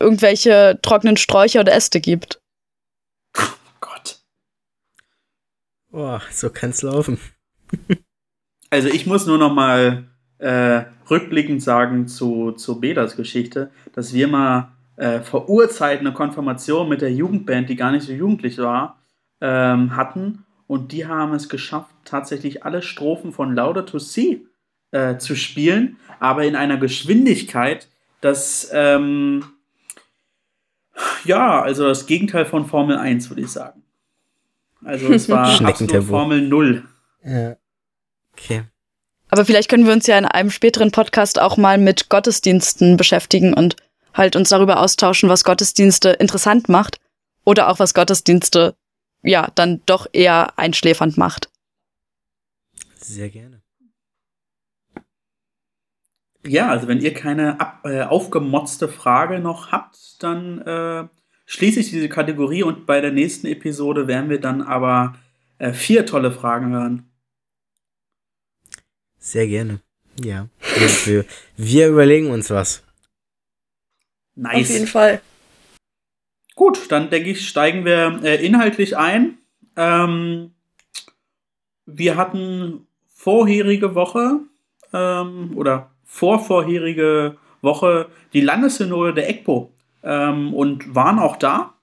irgendwelche 0.00 0.78
trockenen 0.82 1.16
Sträucher 1.16 1.60
oder 1.60 1.74
Äste 1.74 2.00
gibt. 2.00 2.40
Boah, 5.90 6.20
so 6.30 6.50
kann's 6.50 6.82
laufen. 6.82 7.18
also 8.70 8.88
ich 8.88 9.06
muss 9.06 9.26
nur 9.26 9.38
noch 9.38 9.52
mal 9.52 10.04
äh, 10.38 10.82
rückblickend 11.10 11.62
sagen 11.62 12.06
zu, 12.06 12.52
zu 12.52 12.80
Bedas 12.80 13.16
Geschichte, 13.16 13.70
dass 13.94 14.12
wir 14.12 14.28
mal 14.28 14.72
äh, 14.96 15.20
vor 15.20 15.48
Urzeiten 15.48 16.06
eine 16.06 16.14
Konfirmation 16.14 16.88
mit 16.88 17.00
der 17.00 17.12
Jugendband, 17.12 17.68
die 17.68 17.76
gar 17.76 17.92
nicht 17.92 18.04
so 18.04 18.12
jugendlich 18.12 18.58
war, 18.58 19.00
ähm, 19.40 19.96
hatten. 19.96 20.44
Und 20.68 20.92
die 20.92 21.06
haben 21.06 21.34
es 21.34 21.48
geschafft, 21.48 21.90
tatsächlich 22.04 22.64
alle 22.64 22.82
Strophen 22.82 23.32
von 23.32 23.54
Lauder 23.56 23.84
to 23.84 23.98
See 23.98 24.42
äh, 24.92 25.16
zu 25.16 25.34
spielen, 25.34 25.96
aber 26.20 26.44
in 26.44 26.54
einer 26.54 26.76
Geschwindigkeit, 26.76 27.88
dass 28.20 28.70
ähm, 28.72 29.44
ja, 31.24 31.60
also 31.60 31.86
das 31.86 32.06
Gegenteil 32.06 32.44
von 32.44 32.66
Formel 32.66 32.96
1, 32.96 33.30
würde 33.30 33.42
ich 33.42 33.50
sagen. 33.50 33.82
Also 34.84 35.12
es 35.12 35.28
war 35.28 35.60
absolut 35.64 36.04
Formel 36.04 36.42
0. 36.42 36.84
Ja. 37.24 37.56
Okay. 38.32 38.62
Aber 39.30 39.44
vielleicht 39.44 39.68
können 39.68 39.86
wir 39.86 39.92
uns 39.92 40.06
ja 40.06 40.16
in 40.16 40.24
einem 40.24 40.50
späteren 40.50 40.90
Podcast 40.90 41.40
auch 41.40 41.56
mal 41.56 41.78
mit 41.78 42.08
Gottesdiensten 42.08 42.96
beschäftigen 42.96 43.52
und 43.52 43.76
halt 44.14 44.36
uns 44.36 44.48
darüber 44.48 44.80
austauschen, 44.80 45.28
was 45.28 45.44
Gottesdienste 45.44 46.10
interessant 46.10 46.68
macht 46.68 46.98
oder 47.44 47.68
auch 47.68 47.78
was 47.78 47.94
Gottesdienste 47.94 48.74
ja 49.22 49.50
dann 49.54 49.82
doch 49.86 50.06
eher 50.12 50.58
einschläfernd 50.58 51.16
macht. 51.16 51.50
Sehr 52.96 53.28
gerne. 53.30 53.62
Ja, 56.46 56.68
also 56.68 56.88
wenn 56.88 57.00
ihr 57.00 57.14
keine 57.14 57.60
ab, 57.60 57.80
äh, 57.84 58.02
aufgemotzte 58.02 58.88
Frage 58.88 59.38
noch 59.38 59.72
habt, 59.72 60.22
dann 60.22 60.60
äh, 60.62 61.08
schließe 61.46 61.80
ich 61.80 61.90
diese 61.90 62.08
Kategorie 62.08 62.62
und 62.62 62.86
bei 62.86 63.00
der 63.00 63.12
nächsten 63.12 63.46
Episode 63.46 64.06
werden 64.06 64.30
wir 64.30 64.40
dann 64.40 64.62
aber 64.62 65.18
äh, 65.58 65.72
vier 65.72 66.06
tolle 66.06 66.32
Fragen 66.32 66.72
hören. 66.72 67.10
Sehr 69.18 69.46
gerne. 69.46 69.80
Ja. 70.22 70.48
wir, 71.04 71.24
wir 71.56 71.88
überlegen 71.88 72.30
uns 72.30 72.50
was. 72.50 72.82
Nice. 74.34 74.62
Auf 74.62 74.70
jeden 74.70 74.86
Fall. 74.86 75.20
Gut, 76.58 76.90
dann 76.90 77.08
denke 77.08 77.30
ich, 77.30 77.48
steigen 77.48 77.84
wir 77.84 78.18
äh, 78.24 78.44
inhaltlich 78.44 78.96
ein. 78.96 79.38
Ähm, 79.76 80.50
wir 81.86 82.16
hatten 82.16 82.88
vorherige 83.06 83.94
Woche 83.94 84.40
ähm, 84.92 85.52
oder 85.54 85.92
vorvorherige 86.02 87.36
Woche 87.62 88.08
die 88.32 88.40
Landessynode 88.40 89.14
der 89.14 89.30
EGPO 89.30 89.70
ähm, 90.02 90.52
und 90.52 90.96
waren 90.96 91.20
auch 91.20 91.36
da. 91.36 91.74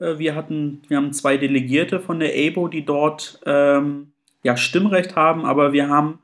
Äh, 0.00 0.18
wir 0.18 0.34
hatten, 0.34 0.82
wir 0.88 0.96
haben 0.96 1.12
zwei 1.12 1.36
Delegierte 1.36 2.00
von 2.00 2.18
der 2.18 2.36
EBO, 2.36 2.66
die 2.66 2.84
dort 2.84 3.38
ähm, 3.46 4.10
ja 4.42 4.56
Stimmrecht 4.56 5.14
haben, 5.14 5.44
aber 5.44 5.72
wir 5.72 5.88
haben 5.88 6.18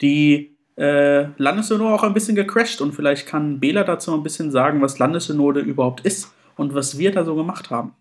die 0.00 0.56
äh, 0.76 1.26
Landessynode 1.36 1.94
auch 1.94 2.02
ein 2.02 2.14
bisschen 2.14 2.34
gecrashed 2.34 2.80
und 2.80 2.96
vielleicht 2.96 3.28
kann 3.28 3.60
Bela 3.60 3.84
dazu 3.84 4.12
ein 4.12 4.24
bisschen 4.24 4.50
sagen, 4.50 4.82
was 4.82 4.98
Landessynode 4.98 5.60
überhaupt 5.60 6.00
ist 6.00 6.32
und 6.56 6.74
was 6.74 6.98
wir 6.98 7.12
da 7.12 7.24
so 7.24 7.34
gemacht 7.34 7.70
haben. 7.70 7.94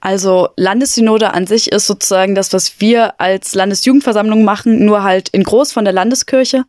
Also 0.00 0.50
Landessynode 0.56 1.32
an 1.32 1.46
sich 1.46 1.72
ist 1.72 1.86
sozusagen 1.86 2.34
das, 2.34 2.52
was 2.52 2.80
wir 2.80 3.20
als 3.20 3.54
Landesjugendversammlung 3.54 4.44
machen, 4.44 4.84
nur 4.84 5.02
halt 5.02 5.28
in 5.30 5.42
groß 5.42 5.72
von 5.72 5.84
der 5.84 5.94
Landeskirche. 5.94 6.64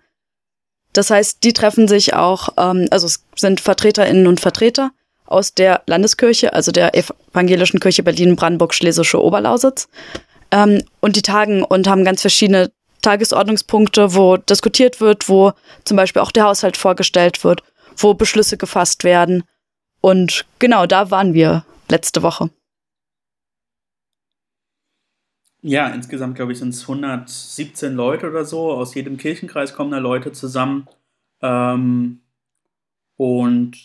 Das 0.94 1.12
heißt, 1.12 1.44
die 1.44 1.54
treffen 1.54 1.88
sich 1.88 2.14
auch, 2.14 2.50
ähm, 2.58 2.88
also 2.90 3.06
es 3.06 3.24
sind 3.36 3.60
Vertreterinnen 3.60 4.28
und 4.28 4.40
Vertreter 4.40 4.92
aus 5.26 5.54
der 5.54 5.84
Landeskirche, 5.86 6.54
also 6.54 6.72
der 6.72 6.96
Evangelischen 6.96 7.80
Kirche 7.80 8.02
Berlin-Brandenburg-Schlesische 8.02 9.22
Oberlausitz. 9.22 9.90
Ähm, 10.50 10.82
und 11.02 11.16
die 11.16 11.22
tagen 11.22 11.64
und 11.64 11.88
haben 11.88 12.06
ganz 12.06 12.22
verschiedene 12.22 12.72
Tagesordnungspunkte, 13.02 14.16
wo 14.16 14.38
diskutiert 14.38 15.00
wird, 15.02 15.30
wo 15.30 15.52
zum 15.84 15.98
Beispiel 15.98 16.22
auch 16.22 16.32
der 16.32 16.46
Haushalt 16.46 16.78
vorgestellt 16.78 17.44
wird, 17.44 17.62
wo 17.98 18.14
Beschlüsse 18.14 18.58
gefasst 18.58 19.04
werden. 19.04 19.44
Und 20.08 20.46
genau 20.60 20.86
da 20.86 21.12
waren 21.12 21.34
wir 21.34 21.66
letzte 21.90 22.24
Woche. 22.24 22.50
Ja, 25.62 25.90
insgesamt 25.90 26.36
glaube 26.36 26.54
ich 26.54 26.60
sind 26.60 26.70
es 26.70 26.84
117 26.84 27.94
Leute 27.94 28.30
oder 28.30 28.46
so. 28.46 28.72
Aus 28.72 28.96
jedem 28.96 29.18
Kirchenkreis 29.18 29.74
kommen 29.74 29.92
da 29.92 29.98
Leute 29.98 30.32
zusammen. 30.32 30.88
Ähm, 31.42 32.22
und 33.18 33.76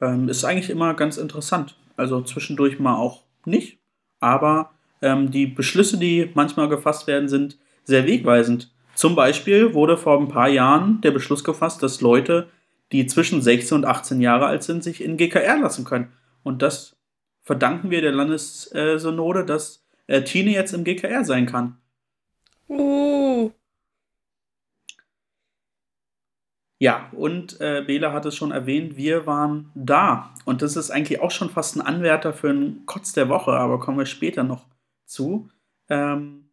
ähm, 0.00 0.28
ist 0.28 0.44
eigentlich 0.44 0.70
immer 0.70 0.94
ganz 0.94 1.16
interessant. 1.16 1.76
Also 1.96 2.22
zwischendurch 2.22 2.78
mal 2.78 2.94
auch 2.94 3.24
nicht. 3.44 3.80
Aber 4.20 4.70
ähm, 5.02 5.32
die 5.32 5.48
Beschlüsse, 5.48 5.98
die 5.98 6.30
manchmal 6.34 6.68
gefasst 6.68 7.08
werden, 7.08 7.28
sind 7.28 7.58
sehr 7.82 8.06
wegweisend. 8.06 8.72
Zum 8.94 9.16
Beispiel 9.16 9.74
wurde 9.74 9.96
vor 9.96 10.20
ein 10.20 10.28
paar 10.28 10.48
Jahren 10.48 11.00
der 11.00 11.10
Beschluss 11.10 11.42
gefasst, 11.42 11.82
dass 11.82 12.00
Leute, 12.00 12.48
die 12.94 13.08
zwischen 13.08 13.42
16 13.42 13.78
und 13.78 13.86
18 13.86 14.20
Jahre 14.20 14.46
alt 14.46 14.62
sind, 14.62 14.84
sich 14.84 15.02
in 15.02 15.16
GKR 15.16 15.58
lassen 15.58 15.84
können. 15.84 16.12
Und 16.44 16.62
das 16.62 16.94
verdanken 17.42 17.90
wir 17.90 18.00
der 18.02 18.12
Landessynode, 18.12 19.44
dass 19.44 19.84
äh, 20.06 20.22
Tine 20.22 20.52
jetzt 20.52 20.72
im 20.72 20.84
GKR 20.84 21.24
sein 21.24 21.46
kann. 21.46 21.76
Uh. 22.68 23.50
Ja, 26.78 27.10
und 27.10 27.60
äh, 27.60 27.82
Bela 27.84 28.12
hat 28.12 28.26
es 28.26 28.36
schon 28.36 28.52
erwähnt, 28.52 28.96
wir 28.96 29.26
waren 29.26 29.72
da. 29.74 30.32
Und 30.44 30.62
das 30.62 30.76
ist 30.76 30.92
eigentlich 30.92 31.20
auch 31.20 31.32
schon 31.32 31.50
fast 31.50 31.74
ein 31.74 31.80
Anwärter 31.80 32.32
für 32.32 32.50
einen 32.50 32.86
Kotz 32.86 33.12
der 33.12 33.28
Woche, 33.28 33.54
aber 33.54 33.80
kommen 33.80 33.98
wir 33.98 34.06
später 34.06 34.44
noch 34.44 34.66
zu. 35.04 35.48
Ähm, 35.88 36.44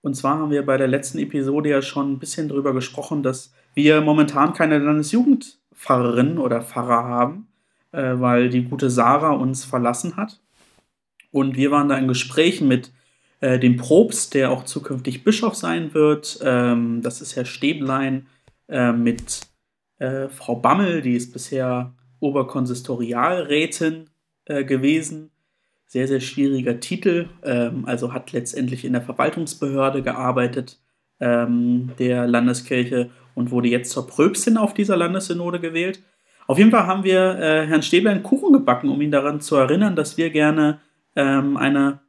und 0.00 0.14
zwar 0.16 0.40
haben 0.40 0.50
wir 0.50 0.66
bei 0.66 0.76
der 0.76 0.88
letzten 0.88 1.18
Episode 1.18 1.68
ja 1.68 1.82
schon 1.82 2.14
ein 2.14 2.18
bisschen 2.18 2.48
drüber 2.48 2.72
gesprochen, 2.72 3.22
dass 3.22 3.54
wir 3.74 4.00
momentan 4.00 4.52
keine 4.52 4.78
Landesjugendpfarrerin 4.78 6.38
oder 6.38 6.62
Pfarrer 6.62 7.04
haben, 7.04 7.48
äh, 7.92 8.14
weil 8.14 8.48
die 8.48 8.64
gute 8.64 8.90
Sarah 8.90 9.32
uns 9.32 9.64
verlassen 9.64 10.16
hat. 10.16 10.40
Und 11.30 11.56
wir 11.56 11.70
waren 11.70 11.88
da 11.88 11.98
in 11.98 12.08
Gesprächen 12.08 12.68
mit 12.68 12.92
äh, 13.40 13.58
dem 13.58 13.76
Probst, 13.76 14.34
der 14.34 14.50
auch 14.50 14.64
zukünftig 14.64 15.24
Bischof 15.24 15.54
sein 15.54 15.94
wird. 15.94 16.38
Ähm, 16.42 17.02
das 17.02 17.20
ist 17.20 17.36
Herr 17.36 17.44
Stäblein 17.44 18.26
äh, 18.68 18.92
mit 18.92 19.40
äh, 19.98 20.28
Frau 20.28 20.56
Bammel, 20.56 21.02
die 21.02 21.14
ist 21.14 21.32
bisher 21.32 21.94
Oberkonsistorialrätin 22.20 24.10
äh, 24.46 24.64
gewesen 24.64 25.30
sehr, 25.94 26.08
sehr 26.08 26.20
schwieriger 26.20 26.80
Titel. 26.80 27.28
Ähm, 27.44 27.84
also 27.86 28.12
hat 28.12 28.32
letztendlich 28.32 28.84
in 28.84 28.94
der 28.94 29.02
Verwaltungsbehörde 29.02 30.02
gearbeitet 30.02 30.80
ähm, 31.24 31.90
der 31.98 32.26
Landeskirche 32.26 33.10
und 33.34 33.50
wurde 33.50 33.68
jetzt 33.68 33.90
zur 33.90 34.06
Pröbstin 34.06 34.58
auf 34.58 34.74
dieser 34.74 34.96
Landessynode 34.96 35.58
gewählt. 35.58 36.02
Auf 36.46 36.58
jeden 36.58 36.70
Fall 36.70 36.86
haben 36.86 37.04
wir 37.04 37.38
äh, 37.38 37.66
Herrn 37.66 37.82
Stäbler 37.82 38.10
einen 38.10 38.22
Kuchen 38.22 38.52
gebacken, 38.52 38.90
um 38.90 39.00
ihn 39.00 39.10
daran 39.10 39.40
zu 39.40 39.56
erinnern, 39.56 39.96
dass 39.96 40.18
wir 40.18 40.28
gerne 40.30 40.80
ähm, 41.16 41.56
eine 41.56 42.00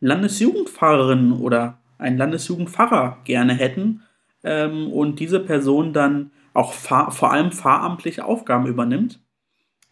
Landesjugendfahrerin 0.00 1.32
oder 1.32 1.78
einen 1.98 2.18
Landesjugendpfarrer 2.18 3.18
gerne 3.24 3.54
hätten 3.54 4.02
ähm, 4.44 4.92
und 4.92 5.18
diese 5.18 5.40
Person 5.40 5.92
dann 5.92 6.30
auch 6.52 6.72
vor 6.72 7.32
allem 7.32 7.52
fahramtliche 7.52 8.24
Aufgaben 8.24 8.66
übernimmt. 8.66 9.20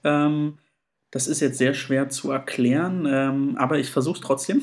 Ähm, 0.04 0.58
das 1.10 1.26
ist 1.26 1.40
jetzt 1.40 1.58
sehr 1.58 1.72
schwer 1.72 2.10
zu 2.10 2.30
erklären, 2.30 3.06
ähm, 3.08 3.56
aber 3.56 3.78
ich 3.78 3.90
versuche 3.90 4.16
es 4.16 4.20
trotzdem. 4.20 4.62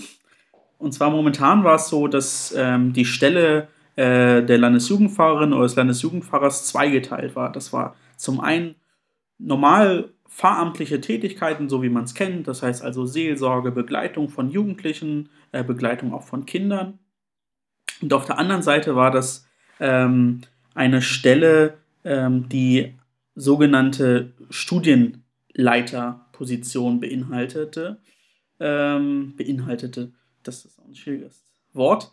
Und 0.78 0.94
zwar 0.94 1.10
momentan 1.10 1.64
war 1.64 1.76
es 1.76 1.88
so, 1.88 2.08
dass 2.08 2.54
ähm, 2.56 2.94
die 2.94 3.06
Stelle 3.06 3.70
äh, 3.96 4.44
der 4.44 4.58
Landesjugendfahrerin 4.58 5.54
oder 5.54 5.64
des 5.64 5.76
Landesjugendfahrers 5.76 6.68
zweigeteilt 6.68 7.36
war. 7.36 7.52
Das 7.52 7.74
war 7.74 7.96
zum 8.18 8.40
einen 8.40 8.76
normal 9.38 10.14
fahramtliche 10.28 11.00
Tätigkeiten, 11.00 11.70
so 11.70 11.82
wie 11.82 11.90
man 11.90 12.04
es 12.04 12.14
kennt, 12.14 12.48
das 12.48 12.62
heißt 12.62 12.84
also 12.84 13.06
Seelsorge, 13.06 13.72
Begleitung 13.72 14.28
von 14.28 14.50
Jugendlichen, 14.50 15.30
äh, 15.52 15.64
Begleitung 15.64 16.14
auch 16.14 16.24
von 16.24 16.46
Kindern. 16.46 17.00
Und 18.02 18.12
auf 18.12 18.26
der 18.26 18.38
anderen 18.38 18.62
Seite 18.62 18.96
war 18.96 19.12
das 19.12 19.48
ähm, 19.80 20.42
eine 20.74 21.02
Stelle, 21.02 21.78
ähm, 22.04 22.50
die 22.50 22.96
sogenannte 23.36 24.34
Studienleiter 24.50 26.28
Position 26.34 27.00
beinhaltete. 27.00 28.02
Ähm, 28.60 29.36
beinhaltete, 29.38 30.12
das 30.44 30.66
ist 30.66 30.80
ein 30.80 30.96
schwieriges 30.96 31.46
Wort. 31.74 32.12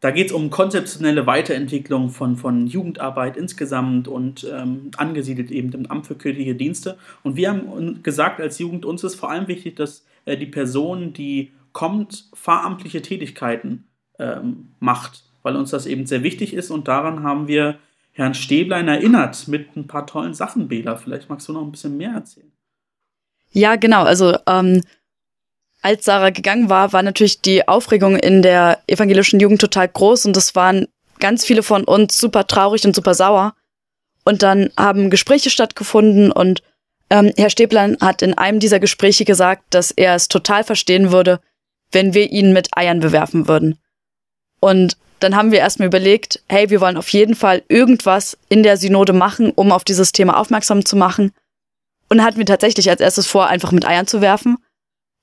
Da 0.00 0.10
geht 0.10 0.28
es 0.28 0.32
um 0.32 0.48
konzeptionelle 0.48 1.26
Weiterentwicklung 1.26 2.08
von, 2.08 2.36
von 2.36 2.66
Jugendarbeit 2.66 3.36
insgesamt 3.36 4.08
und 4.08 4.46
ähm, 4.50 4.90
angesiedelt 4.96 5.50
eben 5.50 5.72
im 5.72 5.90
Amt 5.90 6.06
für 6.06 6.14
kirchliche 6.14 6.54
Dienste. 6.54 6.96
Und 7.22 7.36
wir 7.36 7.50
haben 7.50 8.02
gesagt 8.02 8.40
als 8.40 8.58
Jugend, 8.58 8.86
uns 8.86 9.04
ist 9.04 9.16
vor 9.16 9.30
allem 9.30 9.46
wichtig, 9.46 9.76
dass 9.76 10.06
äh, 10.24 10.38
die 10.38 10.46
Person, 10.46 11.12
die 11.12 11.52
kommt, 11.72 12.30
fahramtliche 12.32 13.02
Tätigkeiten 13.02 13.84
ähm, 14.18 14.72
macht, 14.80 15.24
weil 15.42 15.56
uns 15.56 15.70
das 15.70 15.86
eben 15.86 16.06
sehr 16.06 16.22
wichtig 16.22 16.54
ist 16.54 16.70
und 16.70 16.88
daran 16.88 17.22
haben 17.22 17.46
wir 17.46 17.78
Herrn 18.12 18.34
Stäblein 18.34 18.88
erinnert 18.88 19.48
mit 19.48 19.76
ein 19.76 19.86
paar 19.86 20.06
tollen 20.06 20.34
Sachen, 20.34 20.68
Bela. 20.68 20.96
Vielleicht 20.96 21.28
magst 21.28 21.48
du 21.48 21.52
noch 21.52 21.62
ein 21.62 21.70
bisschen 21.70 21.96
mehr 21.96 22.12
erzählen. 22.12 22.50
Ja, 23.52 23.76
genau. 23.76 24.04
Also 24.04 24.36
ähm, 24.46 24.82
als 25.82 26.04
Sarah 26.04 26.30
gegangen 26.30 26.68
war, 26.68 26.92
war 26.92 27.02
natürlich 27.02 27.40
die 27.40 27.66
Aufregung 27.66 28.16
in 28.16 28.42
der 28.42 28.80
evangelischen 28.86 29.40
Jugend 29.40 29.60
total 29.60 29.88
groß 29.88 30.26
und 30.26 30.36
es 30.36 30.54
waren 30.54 30.88
ganz 31.18 31.44
viele 31.44 31.62
von 31.62 31.84
uns 31.84 32.18
super 32.18 32.46
traurig 32.46 32.84
und 32.84 32.94
super 32.94 33.14
sauer. 33.14 33.54
Und 34.24 34.42
dann 34.42 34.70
haben 34.76 35.10
Gespräche 35.10 35.50
stattgefunden 35.50 36.30
und 36.30 36.62
ähm, 37.08 37.32
Herr 37.36 37.50
Stäblein 37.50 37.96
hat 38.00 38.22
in 38.22 38.36
einem 38.36 38.60
dieser 38.60 38.78
Gespräche 38.78 39.24
gesagt, 39.24 39.64
dass 39.70 39.90
er 39.90 40.14
es 40.14 40.28
total 40.28 40.64
verstehen 40.64 41.10
würde, 41.10 41.40
wenn 41.90 42.14
wir 42.14 42.30
ihn 42.30 42.52
mit 42.52 42.76
Eiern 42.76 43.00
bewerfen 43.00 43.48
würden. 43.48 43.78
Und 44.60 44.96
dann 45.18 45.36
haben 45.36 45.52
wir 45.52 45.58
erstmal 45.58 45.88
überlegt, 45.88 46.42
hey, 46.48 46.70
wir 46.70 46.80
wollen 46.80 46.96
auf 46.96 47.08
jeden 47.10 47.34
Fall 47.34 47.62
irgendwas 47.68 48.38
in 48.48 48.62
der 48.62 48.76
Synode 48.76 49.12
machen, 49.12 49.50
um 49.50 49.72
auf 49.72 49.84
dieses 49.84 50.12
Thema 50.12 50.38
aufmerksam 50.38 50.84
zu 50.84 50.96
machen. 50.96 51.32
Und 52.08 52.22
hatten 52.22 52.38
wir 52.38 52.46
tatsächlich 52.46 52.88
als 52.88 53.00
erstes 53.00 53.26
vor, 53.26 53.46
einfach 53.46 53.72
mit 53.72 53.86
Eiern 53.86 54.06
zu 54.06 54.20
werfen. 54.20 54.56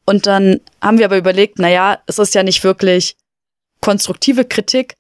Und 0.08 0.26
dann 0.26 0.62
haben 0.82 0.98
wir 0.98 1.06
aber 1.06 1.18
überlegt, 1.18 1.60
naja, 1.60 2.00
es 2.08 2.18
ist 2.18 2.34
ja 2.34 2.42
nicht 2.42 2.64
wirklich 2.64 3.18
konstruktive 3.82 4.46
Kritik. 4.46 4.96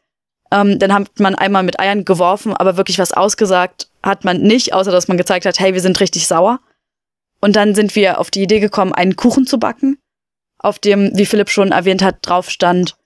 Ähm, 0.51 0.79
dann 0.79 0.93
hat 0.93 1.19
man 1.19 1.33
einmal 1.33 1.63
mit 1.63 1.79
Eiern 1.79 2.05
geworfen, 2.05 2.53
aber 2.53 2.77
wirklich 2.77 2.99
was 2.99 3.13
ausgesagt 3.13 3.89
hat 4.03 4.25
man 4.25 4.41
nicht, 4.41 4.73
außer 4.73 4.91
dass 4.91 5.07
man 5.07 5.17
gezeigt 5.17 5.45
hat, 5.45 5.59
hey, 5.59 5.73
wir 5.73 5.81
sind 5.81 5.99
richtig 5.99 6.27
sauer. 6.27 6.59
Und 7.39 7.55
dann 7.55 7.73
sind 7.73 7.95
wir 7.95 8.19
auf 8.19 8.31
die 8.31 8.43
Idee 8.43 8.59
gekommen, 8.59 8.93
einen 8.93 9.15
Kuchen 9.15 9.45
zu 9.47 9.59
backen, 9.59 9.97
auf 10.59 10.79
dem, 10.79 11.11
wie 11.15 11.25
Philipp 11.25 11.49
schon 11.49 11.71
erwähnt 11.71 12.01
hat, 12.01 12.17
drauf 12.21 12.49
stand 12.49 12.97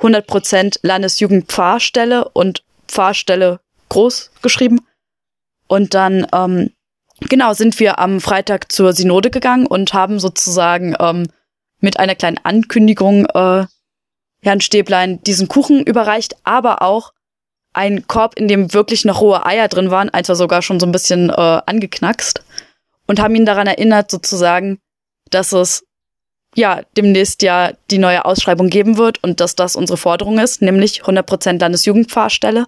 100% 0.00 0.80
Landesjugendpfarrstelle 0.82 2.28
und 2.30 2.64
Pfarrstelle 2.88 3.60
groß 3.88 4.30
geschrieben. 4.42 4.80
Und 5.68 5.94
dann, 5.94 6.26
ähm, 6.32 6.70
genau, 7.20 7.52
sind 7.52 7.78
wir 7.80 7.98
am 7.98 8.20
Freitag 8.20 8.72
zur 8.72 8.92
Synode 8.92 9.30
gegangen 9.30 9.66
und 9.66 9.92
haben 9.92 10.18
sozusagen 10.18 10.94
ähm, 10.98 11.28
mit 11.80 11.98
einer 11.98 12.14
kleinen 12.14 12.38
Ankündigung 12.42 13.26
äh, 13.26 13.66
Herrn 14.42 14.60
Stäblein 14.60 15.22
diesen 15.24 15.48
Kuchen 15.48 15.82
überreicht, 15.82 16.36
aber 16.44 16.82
auch 16.82 17.12
einen 17.72 18.06
Korb, 18.06 18.38
in 18.38 18.48
dem 18.48 18.72
wirklich 18.72 19.04
noch 19.04 19.20
rohe 19.20 19.44
Eier 19.44 19.68
drin 19.68 19.90
waren, 19.90 20.08
eins 20.08 20.28
war 20.28 20.36
sogar 20.36 20.62
schon 20.62 20.80
so 20.80 20.86
ein 20.86 20.92
bisschen 20.92 21.30
äh, 21.30 21.60
angeknackst. 21.66 22.42
Und 23.06 23.20
haben 23.20 23.36
ihn 23.36 23.46
daran 23.46 23.66
erinnert, 23.66 24.10
sozusagen, 24.10 24.80
dass 25.30 25.52
es 25.52 25.84
ja 26.56 26.82
demnächst 26.96 27.42
ja 27.42 27.72
die 27.90 27.98
neue 27.98 28.24
Ausschreibung 28.24 28.68
geben 28.68 28.96
wird 28.96 29.22
und 29.22 29.40
dass 29.40 29.54
das 29.54 29.76
unsere 29.76 29.96
Forderung 29.96 30.38
ist, 30.38 30.62
nämlich 30.62 31.02
100% 31.02 31.60
Landesjugendpfarrstelle, 31.60 32.66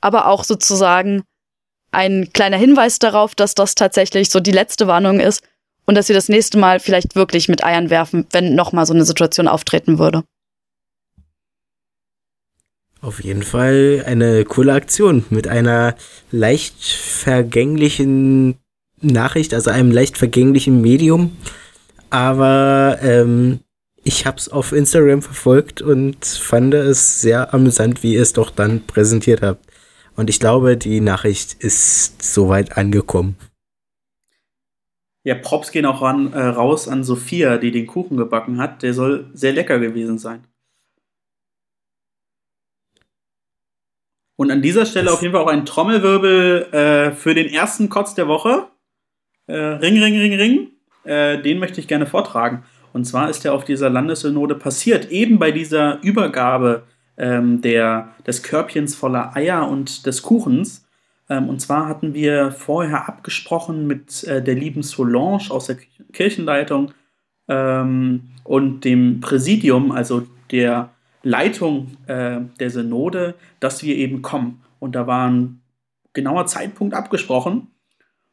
aber 0.00 0.26
auch 0.26 0.44
sozusagen 0.44 1.24
ein 1.96 2.30
kleiner 2.32 2.58
Hinweis 2.58 2.98
darauf, 2.98 3.34
dass 3.34 3.54
das 3.54 3.74
tatsächlich 3.74 4.28
so 4.28 4.38
die 4.38 4.52
letzte 4.52 4.86
Warnung 4.86 5.18
ist 5.18 5.42
und 5.86 5.94
dass 5.96 6.08
wir 6.08 6.14
das 6.14 6.28
nächste 6.28 6.58
Mal 6.58 6.78
vielleicht 6.78 7.16
wirklich 7.16 7.48
mit 7.48 7.64
Eiern 7.64 7.90
werfen, 7.90 8.26
wenn 8.32 8.54
nochmal 8.54 8.84
so 8.86 8.92
eine 8.92 9.04
Situation 9.04 9.48
auftreten 9.48 9.98
würde. 9.98 10.22
Auf 13.00 13.22
jeden 13.22 13.42
Fall 13.42 14.04
eine 14.06 14.44
coole 14.44 14.74
Aktion 14.74 15.24
mit 15.30 15.48
einer 15.48 15.94
leicht 16.30 16.84
vergänglichen 16.84 18.56
Nachricht, 19.00 19.54
also 19.54 19.70
einem 19.70 19.90
leicht 19.90 20.18
vergänglichen 20.18 20.80
Medium. 20.80 21.36
Aber 22.10 22.98
ähm, 23.02 23.60
ich 24.02 24.26
habe 24.26 24.38
es 24.38 24.48
auf 24.48 24.72
Instagram 24.72 25.22
verfolgt 25.22 25.82
und 25.82 26.24
fand 26.24 26.74
es 26.74 27.20
sehr 27.20 27.54
amüsant, 27.54 28.02
wie 28.02 28.14
ihr 28.14 28.22
es 28.22 28.32
doch 28.32 28.50
dann 28.50 28.86
präsentiert 28.86 29.42
habt. 29.42 29.65
Und 30.16 30.30
ich 30.30 30.40
glaube, 30.40 30.76
die 30.76 31.00
Nachricht 31.00 31.54
ist 31.62 32.22
soweit 32.22 32.76
angekommen. 32.76 33.36
Ja, 35.24 35.34
Props 35.34 35.72
gehen 35.72 35.86
auch 35.86 36.02
ran, 36.02 36.32
äh, 36.32 36.40
raus 36.40 36.88
an 36.88 37.04
Sophia, 37.04 37.58
die 37.58 37.70
den 37.70 37.86
Kuchen 37.86 38.16
gebacken 38.16 38.58
hat. 38.58 38.82
Der 38.82 38.94
soll 38.94 39.28
sehr 39.34 39.52
lecker 39.52 39.78
gewesen 39.78 40.18
sein. 40.18 40.44
Und 44.36 44.50
an 44.50 44.62
dieser 44.62 44.86
Stelle 44.86 45.12
auf 45.12 45.22
jeden 45.22 45.32
Fall 45.32 45.42
auch 45.42 45.48
ein 45.48 45.66
Trommelwirbel 45.66 46.72
äh, 46.72 47.10
für 47.12 47.34
den 47.34 47.48
ersten 47.48 47.88
Kotz 47.88 48.14
der 48.14 48.28
Woche. 48.28 48.68
Äh, 49.46 49.56
ring, 49.56 50.00
ring, 50.02 50.18
ring, 50.18 50.34
ring. 50.34 50.70
Äh, 51.04 51.42
den 51.42 51.58
möchte 51.58 51.80
ich 51.80 51.88
gerne 51.88 52.06
vortragen. 52.06 52.64
Und 52.92 53.04
zwar 53.04 53.28
ist 53.28 53.44
er 53.44 53.54
auf 53.54 53.64
dieser 53.64 53.90
Landessynode 53.90 54.54
passiert, 54.54 55.10
eben 55.10 55.38
bei 55.38 55.50
dieser 55.52 56.02
Übergabe 56.02 56.84
ähm, 57.16 57.62
der, 57.62 58.12
des 58.26 58.42
Körbchens 58.42 58.94
voller 58.94 59.34
Eier 59.36 59.68
und 59.68 60.06
des 60.06 60.22
Kuchens. 60.22 60.86
Ähm, 61.28 61.48
und 61.48 61.60
zwar 61.60 61.88
hatten 61.88 62.14
wir 62.14 62.52
vorher 62.52 63.08
abgesprochen 63.08 63.86
mit 63.86 64.24
äh, 64.24 64.42
der 64.42 64.54
lieben 64.54 64.82
Solange 64.82 65.50
aus 65.50 65.66
der 65.66 65.76
Kirchenleitung 66.12 66.92
ähm, 67.48 68.30
und 68.44 68.84
dem 68.84 69.20
Präsidium, 69.20 69.92
also 69.92 70.26
der 70.50 70.90
Leitung 71.22 71.96
äh, 72.06 72.40
der 72.60 72.70
Synode, 72.70 73.34
dass 73.60 73.82
wir 73.82 73.96
eben 73.96 74.22
kommen. 74.22 74.62
Und 74.78 74.94
da 74.94 75.06
war 75.06 75.28
ein 75.28 75.60
genauer 76.12 76.46
Zeitpunkt 76.46 76.94
abgesprochen. 76.94 77.68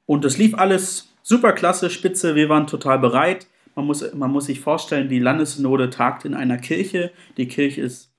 Und 0.06 0.26
das 0.26 0.38
lief 0.38 0.56
alles 0.56 1.14
super 1.24 1.54
klasse, 1.54 1.90
spitze. 1.90 2.36
Wir 2.36 2.50
waren 2.50 2.68
total 2.68 3.00
bereit. 3.00 3.48
Man 3.76 3.86
muss, 3.86 4.14
man 4.14 4.30
muss 4.30 4.46
sich 4.46 4.60
vorstellen, 4.60 5.10
die 5.10 5.20
Landessynode 5.20 5.90
tagt 5.90 6.26
in 6.26 6.36
einer 6.36 6.58
Kirche. 6.58 7.12
Die 7.38 7.48
Kirche 7.48 7.82
ist 7.82 8.13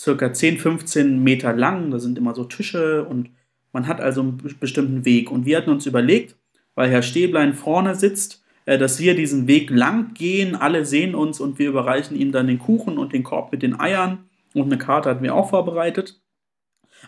circa 0.00 0.32
10, 0.32 0.58
15 0.58 1.22
Meter 1.22 1.52
lang. 1.52 1.90
Da 1.90 1.98
sind 1.98 2.16
immer 2.16 2.34
so 2.34 2.44
Tische 2.44 3.04
und 3.04 3.30
man 3.72 3.86
hat 3.86 4.00
also 4.00 4.22
einen 4.22 4.56
bestimmten 4.58 5.04
Weg. 5.04 5.30
Und 5.30 5.44
wir 5.44 5.58
hatten 5.58 5.70
uns 5.70 5.86
überlegt, 5.86 6.36
weil 6.74 6.90
Herr 6.90 7.02
Stäblein 7.02 7.52
vorne 7.52 7.94
sitzt, 7.94 8.42
äh, 8.64 8.78
dass 8.78 8.98
wir 8.98 9.14
diesen 9.14 9.46
Weg 9.46 9.70
lang 9.70 10.14
gehen. 10.14 10.56
Alle 10.56 10.86
sehen 10.86 11.14
uns 11.14 11.38
und 11.38 11.58
wir 11.58 11.68
überreichen 11.68 12.16
ihm 12.16 12.32
dann 12.32 12.46
den 12.46 12.58
Kuchen 12.58 12.96
und 12.96 13.12
den 13.12 13.22
Korb 13.22 13.52
mit 13.52 13.62
den 13.62 13.78
Eiern. 13.78 14.24
Und 14.54 14.64
eine 14.64 14.78
Karte 14.78 15.10
hatten 15.10 15.22
wir 15.22 15.34
auch 15.34 15.50
vorbereitet. 15.50 16.20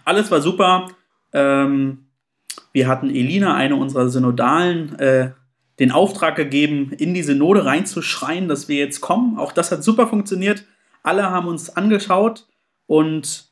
Alles 0.04 0.30
war 0.30 0.42
super. 0.42 0.88
Ähm, 1.32 2.06
wir 2.72 2.88
hatten 2.88 3.08
Elina, 3.08 3.54
eine 3.54 3.76
unserer 3.76 4.08
Synodalen, 4.08 4.98
äh, 4.98 5.30
den 5.78 5.92
Auftrag 5.92 6.36
gegeben, 6.36 6.92
in 6.92 7.14
die 7.14 7.22
Synode 7.22 7.64
reinzuschreien, 7.64 8.46
dass 8.46 8.68
wir 8.68 8.76
jetzt 8.76 9.00
kommen. 9.00 9.38
Auch 9.38 9.52
das 9.52 9.72
hat 9.72 9.82
super 9.82 10.06
funktioniert. 10.06 10.64
Alle 11.02 11.30
haben 11.30 11.48
uns 11.48 11.74
angeschaut 11.74 12.46
und 12.86 13.50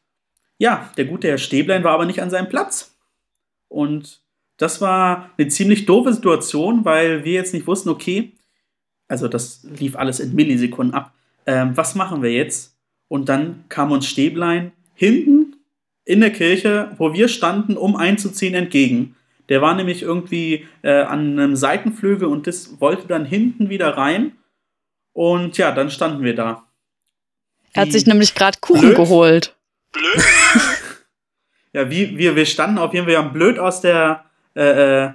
ja, 0.59 0.91
der 0.97 1.07
gute 1.07 1.29
Herr 1.29 1.39
Stäblein 1.39 1.85
war 1.85 1.93
aber 1.93 2.05
nicht 2.05 2.23
an 2.23 2.31
seinem 2.31 2.49
Platz. 2.49 2.95
Und 3.69 4.21
das 4.59 4.81
war 4.81 5.31
eine 5.39 5.49
ziemlich 5.49 5.87
doofe 5.87 6.13
Situation, 6.13 6.85
weil 6.85 7.25
wir 7.25 7.33
jetzt 7.33 7.55
nicht 7.55 7.67
wussten, 7.67 7.89
okay, 7.89 8.33
also 9.09 9.27
das 9.27 9.67
lief 9.79 9.97
alles 9.97 10.21
in 10.21 10.35
Millisekunden 10.35 10.95
ab. 10.95 11.15
Ähm, 11.47 11.77
was 11.77 11.95
machen 11.95 12.23
wir 12.23 12.33
jetzt? 12.33 12.77
Und 13.09 13.29
dann 13.29 13.65
kam 13.69 13.91
uns 13.91 14.07
Stäblein 14.07 14.73
hinten 14.95 15.57
in 16.05 16.21
der 16.21 16.31
Kirche, 16.31 16.95
wo 16.99 17.15
wir 17.15 17.29
standen, 17.29 17.77
um 17.77 17.97
einzuziehen, 17.97 18.55
entgegen. 18.55 19.17
Der 19.49 19.63
war 19.63 19.75
nämlich 19.75 20.03
irgendwie 20.03 20.67
äh, 20.83 21.03
an 21.03 21.39
einem 21.39 21.57
Seitenflügel 21.57 22.29
und 22.29 22.47
das 22.47 22.81
wollte 22.81 23.09
dann 23.09 23.25
hinten 23.25 23.69
wieder 23.71 23.97
rein. 23.97 24.33
Und 25.13 25.59
ja, 25.59 25.73
dann 25.73 25.91
standen 25.91 26.23
wir 26.23 26.37
da. 26.37 26.67
Er 27.73 27.83
hat 27.83 27.93
sich 27.93 28.07
nämlich 28.07 28.35
gerade 28.35 28.59
Kuchen 28.61 28.81
blöd, 28.81 28.97
geholt. 28.97 29.57
Blöd. 29.93 30.25
ja, 31.73 31.91
wie, 31.91 32.17
wir, 32.17 32.37
wir 32.37 32.47
standen 32.47 32.79
auf 32.79 32.93
jeden 32.93 33.05
Fall, 33.07 33.13
wir 33.13 33.19
haben 33.19 33.33
blöd 33.33 33.59
aus 33.59 33.81
der, 33.81 34.25
äh, 34.57 35.05
äh, 35.05 35.11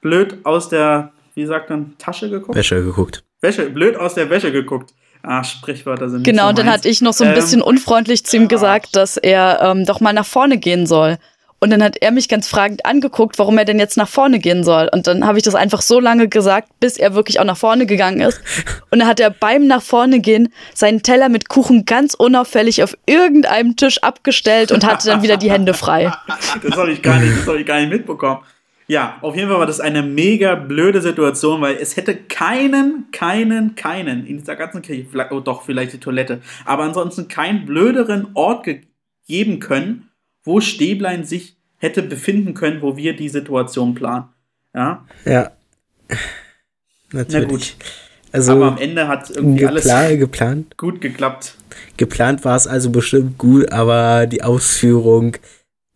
blöd 0.00 0.38
aus 0.44 0.68
der, 0.68 1.12
wie 1.34 1.46
sagt 1.46 1.70
man, 1.70 1.96
Tasche 1.98 2.28
geguckt? 2.28 2.56
Wäsche 2.56 2.82
geguckt. 2.82 3.24
Wäsche, 3.40 3.70
blöd 3.70 3.96
aus 3.96 4.14
der 4.14 4.28
Wäsche 4.28 4.52
geguckt. 4.52 4.92
Ah, 5.22 5.44
Sprichwörter 5.44 6.08
sind 6.08 6.24
Genau, 6.24 6.44
so 6.44 6.48
und 6.50 6.58
dann 6.58 6.70
hatte 6.70 6.88
ich 6.88 7.02
noch 7.02 7.12
so 7.12 7.24
ein 7.24 7.34
bisschen 7.34 7.60
ähm, 7.60 7.66
unfreundlich 7.66 8.24
zu 8.24 8.36
ihm 8.36 8.48
gesagt, 8.48 8.96
dass 8.96 9.18
er 9.18 9.60
ähm, 9.62 9.84
doch 9.84 10.00
mal 10.00 10.14
nach 10.14 10.24
vorne 10.24 10.56
gehen 10.56 10.86
soll. 10.86 11.18
Und 11.62 11.68
dann 11.70 11.82
hat 11.82 11.98
er 12.00 12.10
mich 12.10 12.28
ganz 12.28 12.48
fragend 12.48 12.86
angeguckt, 12.86 13.38
warum 13.38 13.58
er 13.58 13.66
denn 13.66 13.78
jetzt 13.78 13.98
nach 13.98 14.08
vorne 14.08 14.38
gehen 14.38 14.64
soll. 14.64 14.88
Und 14.92 15.06
dann 15.06 15.26
habe 15.26 15.36
ich 15.36 15.44
das 15.44 15.54
einfach 15.54 15.82
so 15.82 16.00
lange 16.00 16.26
gesagt, 16.26 16.68
bis 16.80 16.96
er 16.96 17.14
wirklich 17.14 17.38
auch 17.38 17.44
nach 17.44 17.58
vorne 17.58 17.84
gegangen 17.84 18.22
ist. 18.22 18.40
Und 18.90 19.00
dann 19.00 19.08
hat 19.08 19.20
er 19.20 19.30
beim 19.30 19.66
nach 19.66 19.82
vorne 19.82 20.20
gehen 20.20 20.52
seinen 20.74 21.02
Teller 21.02 21.28
mit 21.28 21.50
Kuchen 21.50 21.84
ganz 21.84 22.14
unauffällig 22.14 22.82
auf 22.82 22.96
irgendeinem 23.04 23.76
Tisch 23.76 24.02
abgestellt 24.02 24.72
und 24.72 24.86
hatte 24.86 25.08
dann 25.08 25.22
wieder 25.22 25.36
die 25.36 25.50
Hände 25.50 25.74
frei. 25.74 26.10
das 26.62 26.76
habe 26.76 26.92
ich, 26.92 27.02
gar 27.02 27.18
nicht, 27.18 27.46
hab 27.46 27.54
ich 27.54 27.66
gar 27.66 27.78
nicht 27.78 27.90
mitbekommen. 27.90 28.40
Ja, 28.90 29.18
auf 29.20 29.36
jeden 29.36 29.48
Fall 29.48 29.60
war 29.60 29.66
das 29.66 29.78
eine 29.78 30.02
mega 30.02 30.56
blöde 30.56 31.00
Situation, 31.00 31.60
weil 31.60 31.76
es 31.76 31.96
hätte 31.96 32.16
keinen, 32.16 33.08
keinen, 33.12 33.76
keinen 33.76 34.26
in 34.26 34.38
dieser 34.38 34.56
ganzen 34.56 34.82
Kirche, 34.82 35.06
oh 35.30 35.38
doch, 35.38 35.62
vielleicht 35.62 35.92
die 35.92 36.00
Toilette, 36.00 36.40
aber 36.64 36.82
ansonsten 36.82 37.28
keinen 37.28 37.66
blöderen 37.66 38.30
Ort 38.34 38.66
geben 39.28 39.60
können, 39.60 40.09
wo 40.44 40.60
Stäblein 40.60 41.24
sich 41.24 41.56
hätte 41.78 42.02
befinden 42.02 42.54
können, 42.54 42.82
wo 42.82 42.96
wir 42.96 43.14
die 43.16 43.28
Situation 43.28 43.94
planen. 43.94 44.28
Ja. 44.74 45.06
Ja. 45.24 45.50
Natürlich. 47.12 47.42
Na 47.42 47.48
gut. 47.48 47.76
Also 48.32 48.52
Aber 48.52 48.66
am 48.68 48.78
Ende 48.78 49.08
hat 49.08 49.30
irgendwie 49.30 49.64
geplan, 49.64 49.96
alles 49.96 50.18
geplant. 50.18 50.76
gut 50.76 51.00
geklappt. 51.00 51.56
Geplant 51.96 52.44
war 52.44 52.56
es 52.56 52.66
also 52.66 52.90
bestimmt 52.90 53.38
gut, 53.38 53.72
aber 53.72 54.26
die 54.26 54.42
Ausführung 54.42 55.36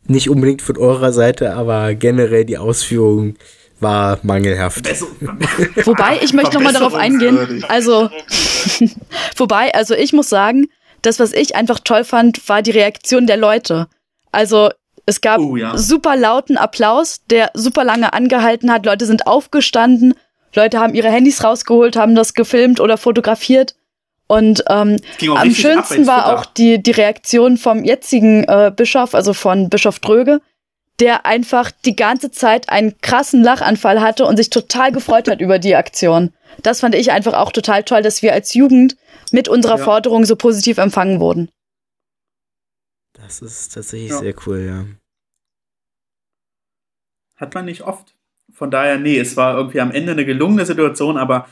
nicht 0.06 0.28
unbedingt 0.28 0.60
von 0.60 0.76
eurer 0.76 1.12
Seite, 1.12 1.54
aber 1.54 1.94
generell 1.94 2.44
die 2.44 2.58
Ausführung 2.58 3.36
war 3.80 4.18
mangelhaft. 4.22 4.88
Wobei, 5.86 6.20
ich 6.22 6.32
möchte 6.32 6.56
nochmal 6.56 6.72
darauf 6.72 6.94
eingehen. 6.94 7.64
Also, 7.68 8.10
wobei, 9.36 9.74
also 9.74 9.94
ich 9.94 10.12
muss 10.12 10.28
sagen, 10.28 10.66
das, 11.02 11.20
was 11.20 11.32
ich 11.32 11.54
einfach 11.54 11.80
toll 11.80 12.04
fand, 12.04 12.48
war 12.48 12.62
die 12.62 12.70
Reaktion 12.70 13.26
der 13.26 13.36
Leute. 13.36 13.88
Also 14.34 14.70
es 15.06 15.20
gab 15.20 15.40
oh, 15.40 15.56
ja. 15.56 15.76
super 15.76 16.16
lauten 16.16 16.56
Applaus, 16.56 17.22
der 17.30 17.50
super 17.54 17.84
lange 17.84 18.12
angehalten 18.12 18.70
hat. 18.72 18.86
Leute 18.86 19.06
sind 19.06 19.26
aufgestanden, 19.26 20.14
Leute 20.54 20.78
haben 20.78 20.94
ihre 20.94 21.10
Handys 21.10 21.44
rausgeholt, 21.44 21.96
haben 21.96 22.14
das 22.14 22.34
gefilmt 22.34 22.80
oder 22.80 22.96
fotografiert. 22.96 23.74
Und 24.26 24.64
ähm, 24.70 24.96
am 25.28 25.50
schönsten 25.54 26.06
war 26.06 26.34
auch 26.34 26.46
die, 26.46 26.82
die 26.82 26.92
Reaktion 26.92 27.58
vom 27.58 27.84
jetzigen 27.84 28.44
äh, 28.44 28.72
Bischof, 28.74 29.14
also 29.14 29.34
von 29.34 29.68
Bischof 29.68 29.98
Dröge, 29.98 30.40
der 30.98 31.26
einfach 31.26 31.70
die 31.84 31.94
ganze 31.94 32.30
Zeit 32.30 32.70
einen 32.70 32.98
krassen 33.02 33.42
Lachanfall 33.42 34.00
hatte 34.00 34.24
und 34.24 34.36
sich 34.38 34.48
total 34.48 34.92
gefreut 34.92 35.28
hat 35.28 35.40
über 35.40 35.58
die 35.58 35.76
Aktion. 35.76 36.32
Das 36.62 36.80
fand 36.80 36.94
ich 36.94 37.12
einfach 37.12 37.34
auch 37.34 37.52
total 37.52 37.82
toll, 37.82 38.00
dass 38.00 38.22
wir 38.22 38.32
als 38.32 38.54
Jugend 38.54 38.96
mit 39.32 39.48
unserer 39.48 39.78
ja. 39.78 39.84
Forderung 39.84 40.24
so 40.24 40.36
positiv 40.36 40.78
empfangen 40.78 41.20
wurden. 41.20 41.50
Das 43.24 43.40
ist 43.40 43.72
tatsächlich 43.72 44.10
ja. 44.10 44.18
sehr 44.18 44.34
cool, 44.46 44.60
ja. 44.60 44.84
Hat 47.36 47.54
man 47.54 47.64
nicht 47.64 47.82
oft. 47.82 48.14
Von 48.52 48.70
daher, 48.70 48.98
nee, 48.98 49.18
es 49.18 49.36
war 49.36 49.56
irgendwie 49.56 49.80
am 49.80 49.90
Ende 49.90 50.12
eine 50.12 50.26
gelungene 50.26 50.66
Situation, 50.66 51.16
aber 51.16 51.48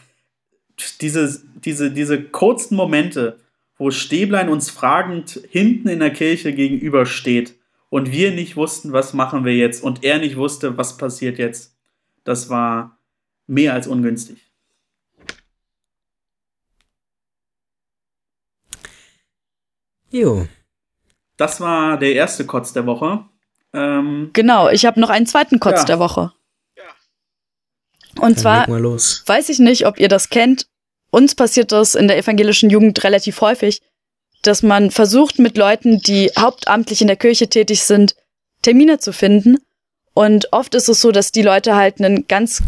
diese, 1.00 1.42
diese, 1.64 1.90
diese 1.90 2.22
kurzen 2.22 2.76
Momente, 2.76 3.40
wo 3.78 3.90
Stäblein 3.90 4.50
uns 4.50 4.70
fragend 4.70 5.40
hinten 5.50 5.88
in 5.88 6.00
der 6.00 6.12
Kirche 6.12 6.52
gegenübersteht 6.52 7.54
und 7.88 8.12
wir 8.12 8.32
nicht 8.32 8.56
wussten, 8.56 8.92
was 8.92 9.14
machen 9.14 9.46
wir 9.46 9.56
jetzt 9.56 9.82
und 9.82 10.04
er 10.04 10.18
nicht 10.18 10.37
wusste, 10.37 10.76
was 10.76 10.98
passiert 10.98 11.38
jetzt, 11.38 11.74
das 12.22 12.50
war 12.50 12.98
mehr 13.46 13.72
als 13.72 13.87
ungünstig. 13.87 14.52
Jo. 20.11 20.46
Das 21.42 21.61
war 21.61 21.98
der 21.98 22.12
erste 22.12 22.46
Kotz 22.46 22.72
der 22.72 22.87
Woche. 22.87 23.24
Ähm, 23.74 24.31
genau, 24.33 24.68
ich 24.68 24.87
habe 24.87 25.00
noch 25.00 25.11
einen 25.11 25.26
zweiten 25.26 25.59
Kotz 25.59 25.81
ja. 25.81 25.85
der 25.87 25.98
Woche. 25.98 26.31
Und 28.20 28.38
zwar 28.38 28.68
weiß 28.68 29.48
ich 29.48 29.59
nicht, 29.59 29.85
ob 29.88 29.98
ihr 29.98 30.07
das 30.07 30.28
kennt. 30.28 30.68
Uns 31.11 31.35
passiert 31.35 31.72
das 31.72 31.96
in 31.96 32.07
der 32.07 32.16
evangelischen 32.16 32.70
Jugend 32.70 33.02
relativ 33.02 33.40
häufig, 33.40 33.83
dass 34.42 34.62
man 34.62 34.92
versucht, 34.92 35.40
mit 35.40 35.59
Leuten, 35.59 35.98
die 35.98 36.31
hauptamtlich 36.38 37.00
in 37.00 37.09
der 37.09 37.16
Kirche 37.16 37.48
tätig 37.48 37.83
sind, 37.83 38.14
Termine 38.62 39.00
zu 39.00 39.12
finden. 39.12 39.59
Und 40.14 40.52
oft 40.52 40.76
ist 40.76 40.88
es 40.88 41.00
so, 41.00 41.11
dass 41.11 41.33
die 41.33 41.42
Leute 41.42 41.74
halt 41.74 41.98
einen 41.98 42.28
ganz, 42.28 42.62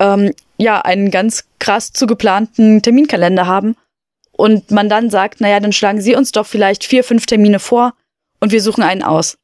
ähm, 0.00 0.34
ja, 0.58 0.82
einen 0.82 1.10
ganz 1.10 1.44
krass 1.60 1.94
zugeplanten 1.94 2.82
Terminkalender 2.82 3.46
haben. 3.46 3.74
Und 4.32 4.70
man 4.70 4.90
dann 4.90 5.08
sagt, 5.08 5.40
naja, 5.40 5.60
dann 5.60 5.72
schlagen 5.72 6.02
Sie 6.02 6.14
uns 6.14 6.30
doch 6.32 6.46
vielleicht 6.46 6.84
vier, 6.84 7.04
fünf 7.04 7.24
Termine 7.24 7.58
vor 7.58 7.94
und 8.40 8.52
wir 8.52 8.62
suchen 8.62 8.82
einen 8.82 9.02
aus. 9.02 9.38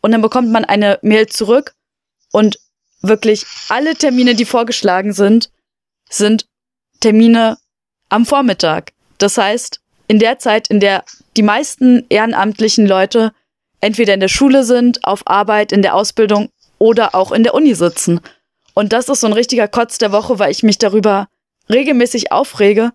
Und 0.00 0.12
dann 0.12 0.22
bekommt 0.22 0.50
man 0.50 0.64
eine 0.64 0.98
Mail 1.02 1.26
zurück 1.26 1.74
und 2.32 2.58
wirklich 3.02 3.44
alle 3.68 3.94
Termine, 3.94 4.34
die 4.34 4.44
vorgeschlagen 4.44 5.12
sind, 5.12 5.50
sind 6.08 6.46
Termine 7.00 7.58
am 8.08 8.26
Vormittag. 8.26 8.92
Das 9.18 9.38
heißt, 9.38 9.80
in 10.08 10.18
der 10.18 10.38
Zeit, 10.38 10.68
in 10.68 10.80
der 10.80 11.04
die 11.36 11.42
meisten 11.42 12.04
ehrenamtlichen 12.08 12.86
Leute 12.86 13.32
entweder 13.80 14.14
in 14.14 14.20
der 14.20 14.28
Schule 14.28 14.64
sind, 14.64 15.04
auf 15.04 15.26
Arbeit, 15.26 15.72
in 15.72 15.82
der 15.82 15.94
Ausbildung 15.94 16.50
oder 16.78 17.14
auch 17.14 17.32
in 17.32 17.42
der 17.42 17.54
Uni 17.54 17.74
sitzen. 17.74 18.20
Und 18.74 18.92
das 18.92 19.08
ist 19.08 19.20
so 19.20 19.26
ein 19.26 19.32
richtiger 19.32 19.68
Kotz 19.68 19.98
der 19.98 20.12
Woche, 20.12 20.38
weil 20.38 20.50
ich 20.50 20.62
mich 20.62 20.78
darüber 20.78 21.28
regelmäßig 21.70 22.32
aufrege, 22.32 22.92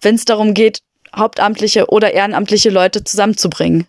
wenn 0.00 0.14
es 0.14 0.24
darum 0.24 0.54
geht, 0.54 0.80
hauptamtliche 1.14 1.86
oder 1.88 2.12
ehrenamtliche 2.12 2.70
Leute 2.70 3.04
zusammenzubringen. 3.04 3.86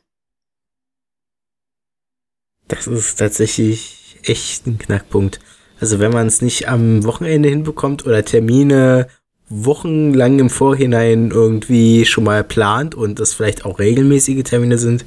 Das 2.69 2.88
ist 2.88 3.17
tatsächlich 3.17 4.17
echt 4.23 4.65
ein 4.67 4.77
Knackpunkt. 4.77 5.39
Also 5.82 5.99
wenn 5.99 6.12
man 6.12 6.27
es 6.27 6.41
nicht 6.41 6.69
am 6.69 7.03
Wochenende 7.03 7.49
hinbekommt 7.49 8.05
oder 8.05 8.23
Termine 8.23 9.08
wochenlang 9.49 10.39
im 10.39 10.49
Vorhinein 10.49 11.32
irgendwie 11.32 12.05
schon 12.05 12.23
mal 12.23 12.43
plant 12.43 12.95
und 12.95 13.19
das 13.19 13.34
vielleicht 13.34 13.65
auch 13.65 13.79
regelmäßige 13.79 14.43
Termine 14.43 14.77
sind, 14.77 15.03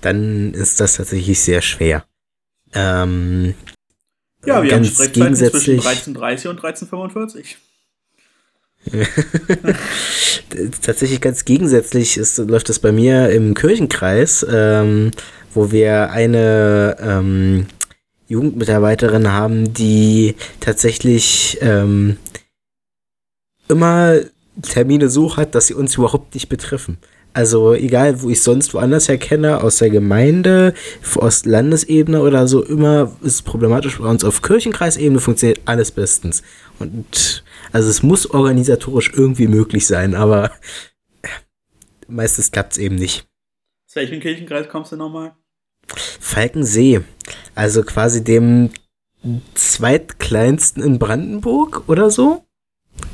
dann 0.00 0.52
ist 0.52 0.80
das 0.80 0.96
tatsächlich 0.96 1.40
sehr 1.40 1.62
schwer. 1.62 2.04
Ähm, 2.74 3.54
ja, 4.44 4.62
wir 4.62 4.74
haben 4.74 4.82
gegensätzlich 5.12 5.80
zwischen 5.80 6.16
13.30 6.16 6.48
und 6.48 6.60
13.45. 6.60 7.56
tatsächlich 10.82 11.20
ganz 11.20 11.44
gegensätzlich 11.44 12.16
ist, 12.16 12.38
läuft 12.38 12.68
das 12.68 12.78
bei 12.78 12.92
mir 12.92 13.30
im 13.30 13.54
Kirchenkreis, 13.54 14.46
ähm, 14.48 15.10
wo 15.54 15.70
wir 15.70 16.10
eine 16.10 16.96
ähm, 17.00 17.66
Jugendmitarbeiterin 18.28 19.32
haben, 19.32 19.72
die 19.72 20.34
tatsächlich 20.60 21.58
ähm, 21.60 22.16
immer 23.68 24.16
Termine 24.62 25.08
so 25.08 25.36
hat, 25.36 25.54
dass 25.54 25.68
sie 25.68 25.74
uns 25.74 25.96
überhaupt 25.96 26.34
nicht 26.34 26.48
betreffen. 26.48 26.98
Also 27.32 27.74
egal, 27.74 28.22
wo 28.22 28.30
ich 28.30 28.42
sonst 28.42 28.74
woanders 28.74 29.08
herkenne, 29.08 29.62
aus 29.62 29.78
der 29.78 29.90
Gemeinde, 29.90 30.74
aus 31.16 31.44
Landesebene 31.44 32.20
oder 32.20 32.48
so, 32.48 32.64
immer 32.64 33.12
ist 33.22 33.34
es 33.34 33.42
problematisch. 33.42 33.98
Bei 33.98 34.08
uns 34.08 34.24
auf 34.24 34.42
Kirchenkreisebene 34.42 35.20
funktioniert 35.20 35.60
alles 35.64 35.92
bestens. 35.92 36.42
Und 36.80 37.44
also 37.70 37.88
es 37.88 38.02
muss 38.02 38.28
organisatorisch 38.28 39.12
irgendwie 39.14 39.46
möglich 39.46 39.86
sein, 39.86 40.14
aber 40.14 40.50
meistens 42.08 42.50
klappt 42.50 42.72
es 42.72 42.78
eben 42.78 42.96
nicht. 42.96 43.27
Aus 43.88 43.96
welchem 43.96 44.20
Kirchenkreis 44.20 44.68
kommst 44.68 44.92
du 44.92 44.96
nochmal? 44.96 45.34
Falkensee. 46.20 47.00
Also 47.54 47.82
quasi 47.82 48.22
dem 48.22 48.68
zweitkleinsten 49.54 50.82
in 50.82 50.98
Brandenburg 50.98 51.88
oder 51.88 52.10
so. 52.10 52.44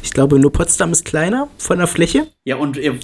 Ich 0.02 0.10
glaube, 0.10 0.40
nur 0.40 0.50
Potsdam 0.50 0.90
ist 0.90 1.04
kleiner 1.04 1.48
von 1.58 1.78
der 1.78 1.87
Fläche. 1.87 2.26
Ja, 2.42 2.56
und 2.56 2.76
ihr, 2.76 2.98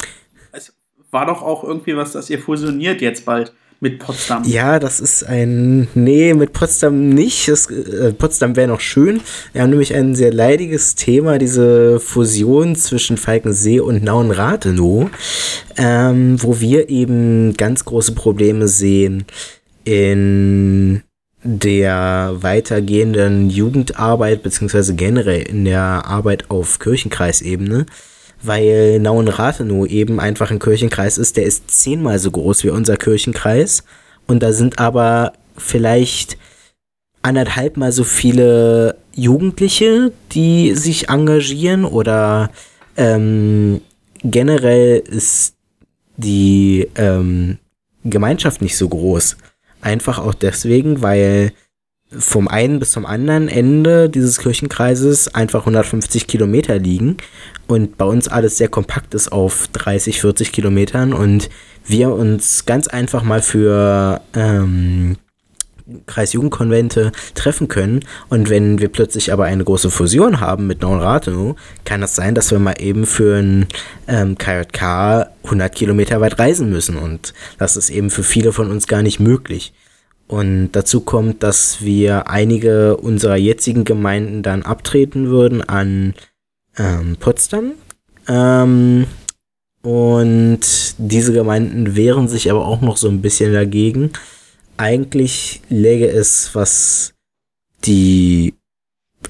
es 0.50 0.76
war 1.12 1.26
doch 1.26 1.42
auch 1.42 1.62
irgendwie 1.62 1.96
was, 1.96 2.11
dass 2.11 2.28
ihr 2.28 2.40
fusioniert 2.40 3.00
jetzt 3.02 3.24
bald 3.24 3.52
mit 3.81 3.99
Potsdam. 3.99 4.45
Ja, 4.45 4.79
das 4.79 5.01
ist 5.01 5.25
ein. 5.25 5.88
Nee, 5.95 6.35
mit 6.35 6.53
Potsdam 6.53 7.09
nicht. 7.09 7.49
Das, 7.49 7.71
äh, 7.71 8.12
Potsdam 8.12 8.55
wäre 8.55 8.69
noch 8.69 8.81
schön. 8.81 9.21
Wir 9.53 9.62
haben 9.62 9.71
nämlich 9.71 9.95
ein 9.95 10.14
sehr 10.14 10.33
leidiges 10.33 10.95
Thema, 10.95 11.38
diese 11.38 11.99
Fusion 11.99 12.77
zwischen 12.77 13.16
Falkensee 13.16 13.81
und 13.81 14.05
Nauen-Rathenow, 14.05 15.11
ähm, 15.79 16.43
wo 16.43 16.61
wir 16.61 16.90
eben 16.90 17.55
ganz 17.55 17.87
große 17.87 18.12
Probleme 18.12 18.69
sehen 18.69 19.25
in 19.85 21.03
der 21.43 22.37
weitergehenden 22.40 23.49
Jugendarbeit 23.49 24.43
beziehungsweise 24.43 24.95
generell 24.95 25.40
in 25.40 25.64
der 25.64 26.05
Arbeit 26.07 26.51
auf 26.51 26.79
Kirchenkreisebene, 26.79 27.87
weil 28.42 28.98
Nauen-Rathenow 29.00 29.87
eben 29.87 30.20
einfach 30.20 30.50
ein 30.50 30.59
Kirchenkreis 30.59 31.18
ist, 31.18 31.37
der 31.37 31.44
ist 31.44 31.70
zehnmal 31.70 32.18
so 32.18 32.31
groß 32.31 32.64
wie 32.64 32.70
unser 32.70 32.96
Kirchenkreis 32.96 33.85
und 34.26 34.42
da 34.42 34.53
sind 34.53 34.79
aber 34.79 35.33
vielleicht 35.57 36.38
anderthalb 37.22 37.76
mal 37.76 37.92
so 37.92 38.05
viele 38.05 38.96
Jugendliche, 39.14 40.12
die 40.33 40.74
sich 40.74 41.09
engagieren 41.09 41.85
oder 41.85 42.50
ähm, 42.96 43.81
generell 44.22 44.98
ist 44.98 45.55
die 46.16 46.88
ähm, 46.96 47.59
Gemeinschaft 48.05 48.62
nicht 48.62 48.76
so 48.76 48.88
groß. 48.88 49.37
Einfach 49.81 50.18
auch 50.18 50.35
deswegen, 50.35 51.03
weil 51.03 51.53
vom 52.11 52.49
einen 52.49 52.81
bis 52.81 52.90
zum 52.90 53.07
anderen 53.07 53.49
Ende 53.49 54.11
dieses 54.11 54.38
Kirchenkreises 54.38 55.35
einfach 55.35 55.61
150 55.61 56.27
Kilometer 56.27 56.79
liegen 56.79 57.18
und 57.66 57.96
bei 57.99 58.05
uns 58.05 58.27
alles 58.29 58.57
sehr 58.57 58.68
kompakt 58.68 59.14
ist 59.14 59.31
auf 59.31 59.68
30, 59.73 60.20
40 60.20 60.53
Kilometern 60.53 61.12
und 61.12 61.51
wir 61.87 62.12
uns 62.12 62.66
ganz 62.66 62.88
einfach 62.88 63.23
mal 63.23 63.42
für 63.42 64.20
ähm, 64.35 65.16
Kreisjugendkonvente 66.07 67.12
treffen 67.35 67.68
können. 67.68 68.05
Und 68.29 68.49
wenn 68.51 68.79
wir 68.79 68.88
plötzlich 68.88 69.33
aber 69.33 69.44
eine 69.44 69.64
große 69.64 69.90
Fusion 69.90 70.40
haben 70.40 70.66
mit 70.66 70.83
Neuen 70.83 71.01
kann 71.85 72.03
es 72.03 72.14
sein, 72.14 72.35
dass 72.35 72.51
wir 72.51 72.59
mal 72.59 72.77
eben 72.79 73.07
für 73.07 73.37
ein 73.38 73.66
ähm, 74.07 74.38
KJK 74.38 75.31
100 75.44 75.75
Kilometer 75.75 76.20
weit 76.20 76.38
reisen 76.38 76.70
müssen. 76.70 76.96
Und 76.96 77.35
das 77.59 77.77
ist 77.77 77.90
eben 77.90 78.11
für 78.11 78.23
viele 78.23 78.53
von 78.53 78.70
uns 78.70 78.87
gar 78.87 79.03
nicht 79.03 79.20
möglich. 79.20 79.73
Und 80.31 80.73
dazu 80.73 81.01
kommt, 81.01 81.43
dass 81.43 81.83
wir 81.83 82.29
einige 82.29 82.97
unserer 82.97 83.37
jetzigen 83.37 83.85
Gemeinden 83.85 84.43
dann 84.43 84.62
abtreten 84.62 85.29
würden 85.29 85.61
an 85.69 86.14
ähm, 86.79 87.16
Potsdam. 87.19 87.73
Ähm, 88.29 89.07
und 89.83 90.61
diese 90.99 91.33
Gemeinden 91.33 91.97
wehren 91.97 92.29
sich 92.29 92.51
aber 92.51 92.64
auch 92.64 92.81
noch 92.81 92.97
so 92.97 93.09
ein 93.09 93.23
bisschen 93.23 93.53
dagegen 93.53 94.12
eigentlich 94.81 95.61
läge 95.69 96.09
es, 96.09 96.55
was 96.55 97.12
die 97.85 98.55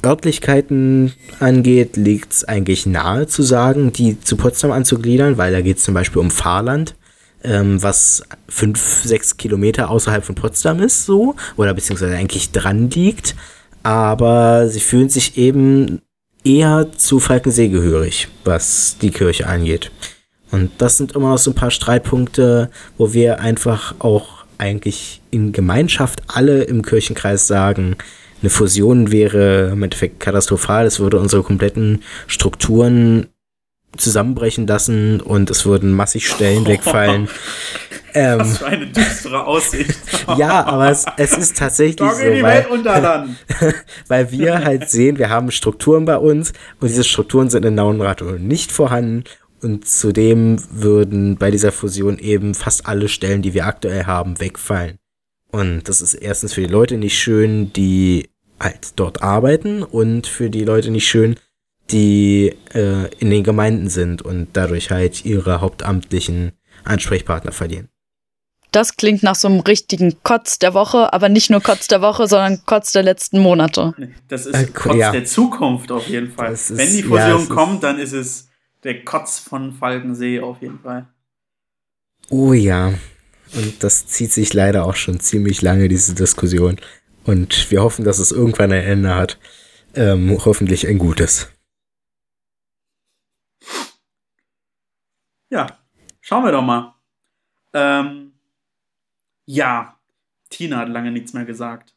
Örtlichkeiten 0.05 1.13
angeht, 1.41 1.97
liegt 1.97 2.33
es 2.33 2.45
eigentlich 2.45 2.87
nahe 2.87 3.27
zu 3.27 3.43
sagen, 3.43 3.93
die 3.93 4.21
zu 4.21 4.37
Potsdam 4.37 4.71
anzugliedern, 4.71 5.39
weil 5.39 5.53
da 5.53 5.61
geht 5.61 5.79
es 5.79 5.83
zum 5.83 5.95
Beispiel 5.95 6.21
um 6.21 6.31
Fahrland, 6.31 6.95
ähm, 7.45 7.83
was 7.83 8.23
fünf, 8.49 9.03
sechs 9.05 9.37
Kilometer 9.37 9.91
außerhalb 9.91 10.25
von 10.25 10.35
Potsdam 10.35 10.81
ist, 10.81 11.07
so, 11.07 11.37
oder 11.57 11.75
beziehungsweise 11.75 12.17
eigentlich 12.17 12.53
dran 12.53 12.91
liegt. 12.91 13.35
Aber 13.83 14.69
sie 14.69 14.81
fühlen 14.81 15.09
sich 15.09 15.39
eben 15.39 16.03
eher 16.45 16.89
zu 16.97 17.19
Falkensee 17.19 17.69
gehörig, 17.69 18.29
was 18.45 18.97
die 19.01 19.11
Kirche 19.11 19.47
angeht. 19.47 19.91
Und 20.51 20.71
das 20.79 20.97
sind 20.97 21.13
immer 21.13 21.31
noch 21.31 21.39
so 21.39 21.53
ein 21.53 21.55
paar 21.55 21.71
Streitpunkte, 21.71 22.71
wo 22.99 23.13
wir 23.13 23.41
einfach 23.41 23.95
auch 24.01 24.45
eigentlich 24.59 25.23
in 25.31 25.53
Gemeinschaft 25.53 26.23
alle 26.27 26.63
im 26.65 26.83
Kirchenkreis 26.83 27.47
sagen, 27.47 27.97
eine 28.43 28.51
Fusion 28.51 29.11
wäre 29.13 29.71
im 29.73 29.83
Endeffekt 29.83 30.21
katastrophal. 30.21 30.87
Es 30.87 30.99
würde 30.99 31.19
unsere 31.19 31.43
kompletten 31.43 32.03
Strukturen 32.27 33.27
zusammenbrechen 33.97 34.67
lassen 34.67 35.21
und 35.21 35.51
es 35.51 35.67
würden 35.67 35.93
massig 35.93 36.29
Stellen 36.29 36.67
wegfallen. 36.67 37.29
Ähm, 38.13 38.41
Was 38.41 38.59
für 38.59 38.67
eine 38.67 38.89
düstere 38.89 39.47
Aussicht. 39.47 39.97
ja, 40.37 40.65
aber 40.65 40.91
es, 40.91 41.05
es 41.17 41.39
ist 41.39 41.57
tatsächlich 41.57 42.11
so, 42.11 42.19
weil, 42.43 42.67
weil 44.09 44.33
wir 44.33 44.65
halt 44.65 44.91
sehen, 44.91 45.19
wir 45.19 45.31
haben 45.31 45.53
Strukturen 45.53 46.07
bei 46.07 46.17
uns 46.17 46.53
und 46.81 46.89
diese 46.89 47.05
Strukturen 47.05 47.51
sind 47.51 47.65
in 47.65 47.77
Naunrato 47.77 48.33
nicht 48.33 48.73
vorhanden 48.73 49.23
und 49.63 49.87
zudem 49.87 50.57
würden 50.71 51.37
bei 51.37 51.53
dieser 51.53 51.71
Fusion 51.71 52.19
eben 52.19 52.55
fast 52.55 52.87
alle 52.87 53.09
Stellen, 53.09 53.43
die 53.43 53.55
wir 53.55 53.67
aktuell 53.67 54.07
haben, 54.07 54.41
wegfallen. 54.41 54.99
Und 55.53 55.89
das 55.89 56.01
ist 56.01 56.15
erstens 56.15 56.55
für 56.55 56.63
die 56.63 56.73
Leute 56.73 56.97
nicht 56.97 57.19
schön, 57.19 57.73
die 57.73 58.29
halt 58.59 58.93
dort 58.97 59.23
arbeiten 59.23 59.83
und 59.83 60.27
für 60.27 60.51
die 60.51 60.65
Leute 60.65 60.91
nicht 60.91 61.09
schön, 61.09 61.37
die 61.93 62.55
äh, 62.75 63.13
in 63.19 63.31
den 63.31 63.45
Gemeinden 63.45 63.89
sind 63.89 64.23
und 64.23 64.49
dadurch 64.53 64.91
halt 64.91 65.25
ihre 65.25 65.61
hauptamtlichen 65.61 66.53
Ansprechpartner 66.85 67.53
verlieren. 67.53 67.89
Das 68.73 68.97
klingt 68.97 69.25
nach 69.25 69.35
so 69.35 69.49
einem 69.49 69.61
richtigen 69.61 70.23
Kotz 70.23 70.61
der 70.61 70.75
Woche, 70.75 71.13
aber 71.13 71.29
nicht 71.29 71.51
nur 71.51 71.61
Kotz 71.61 71.89
der 71.89 72.03
Woche, 72.03 72.29
sondern 72.29 72.65
Kotz 72.67 72.93
der 72.93 73.03
letzten 73.03 73.41
Monate. 73.41 73.95
Das 74.29 74.47
ist 74.47 74.55
äh, 74.55 74.67
Kotz 74.67 74.97
ja. 74.97 75.11
der 75.11 75.25
Zukunft 75.25 75.91
auf 75.91 76.07
jeden 76.07 76.31
Fall. 76.31 76.53
Ist, 76.53 76.77
Wenn 76.77 76.93
die 76.93 77.03
Fusion 77.03 77.47
ja, 77.49 77.55
kommt, 77.55 77.83
dann 77.83 77.99
ist 77.99 78.13
es 78.13 78.49
der 78.85 79.05
Kotz 79.05 79.41
von 79.41 79.73
Falkensee 79.73 80.41
auf 80.41 80.63
jeden 80.63 80.79
Fall. 80.79 81.09
Oh 82.29 82.53
ja. 82.53 82.95
Und 83.53 83.83
das 83.83 84.07
zieht 84.07 84.31
sich 84.31 84.55
leider 84.55 84.85
auch 84.85 84.95
schon 84.95 85.19
ziemlich 85.19 85.63
lange, 85.63 85.89
diese 85.89 86.15
Diskussion. 86.15 86.77
Und 87.25 87.71
wir 87.73 87.83
hoffen, 87.83 88.05
dass 88.05 88.21
es 88.21 88.31
irgendwann 88.31 88.71
ein 88.71 88.85
Ende 88.85 89.17
hat. 89.17 89.39
Ähm, 89.95 90.39
hoffentlich 90.45 90.87
ein 90.87 90.99
gutes. 90.99 91.49
Ja, 95.51 95.79
schauen 96.21 96.45
wir 96.45 96.53
doch 96.53 96.63
mal. 96.63 96.95
Ähm, 97.73 98.33
ja, 99.47 99.97
Tina 100.49 100.79
hat 100.79 100.89
lange 100.89 101.11
nichts 101.11 101.33
mehr 101.33 101.45
gesagt. 101.45 101.95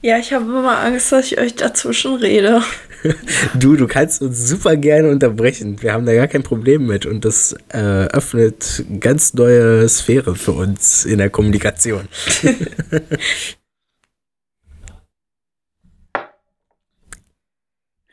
Ja, 0.00 0.16
ich 0.18 0.32
habe 0.32 0.44
immer 0.44 0.78
Angst, 0.78 1.10
dass 1.10 1.26
ich 1.26 1.38
euch 1.38 1.56
dazwischen 1.56 2.14
rede. 2.14 2.62
du, 3.54 3.74
du 3.74 3.88
kannst 3.88 4.22
uns 4.22 4.48
super 4.48 4.76
gerne 4.76 5.10
unterbrechen. 5.10 5.82
Wir 5.82 5.92
haben 5.92 6.06
da 6.06 6.14
gar 6.14 6.28
kein 6.28 6.44
Problem 6.44 6.86
mit 6.86 7.04
und 7.04 7.24
das 7.24 7.56
äh, 7.70 7.78
öffnet 7.78 8.84
ganz 9.00 9.34
neue 9.34 9.88
Sphäre 9.88 10.36
für 10.36 10.52
uns 10.52 11.04
in 11.04 11.18
der 11.18 11.30
Kommunikation. 11.30 12.08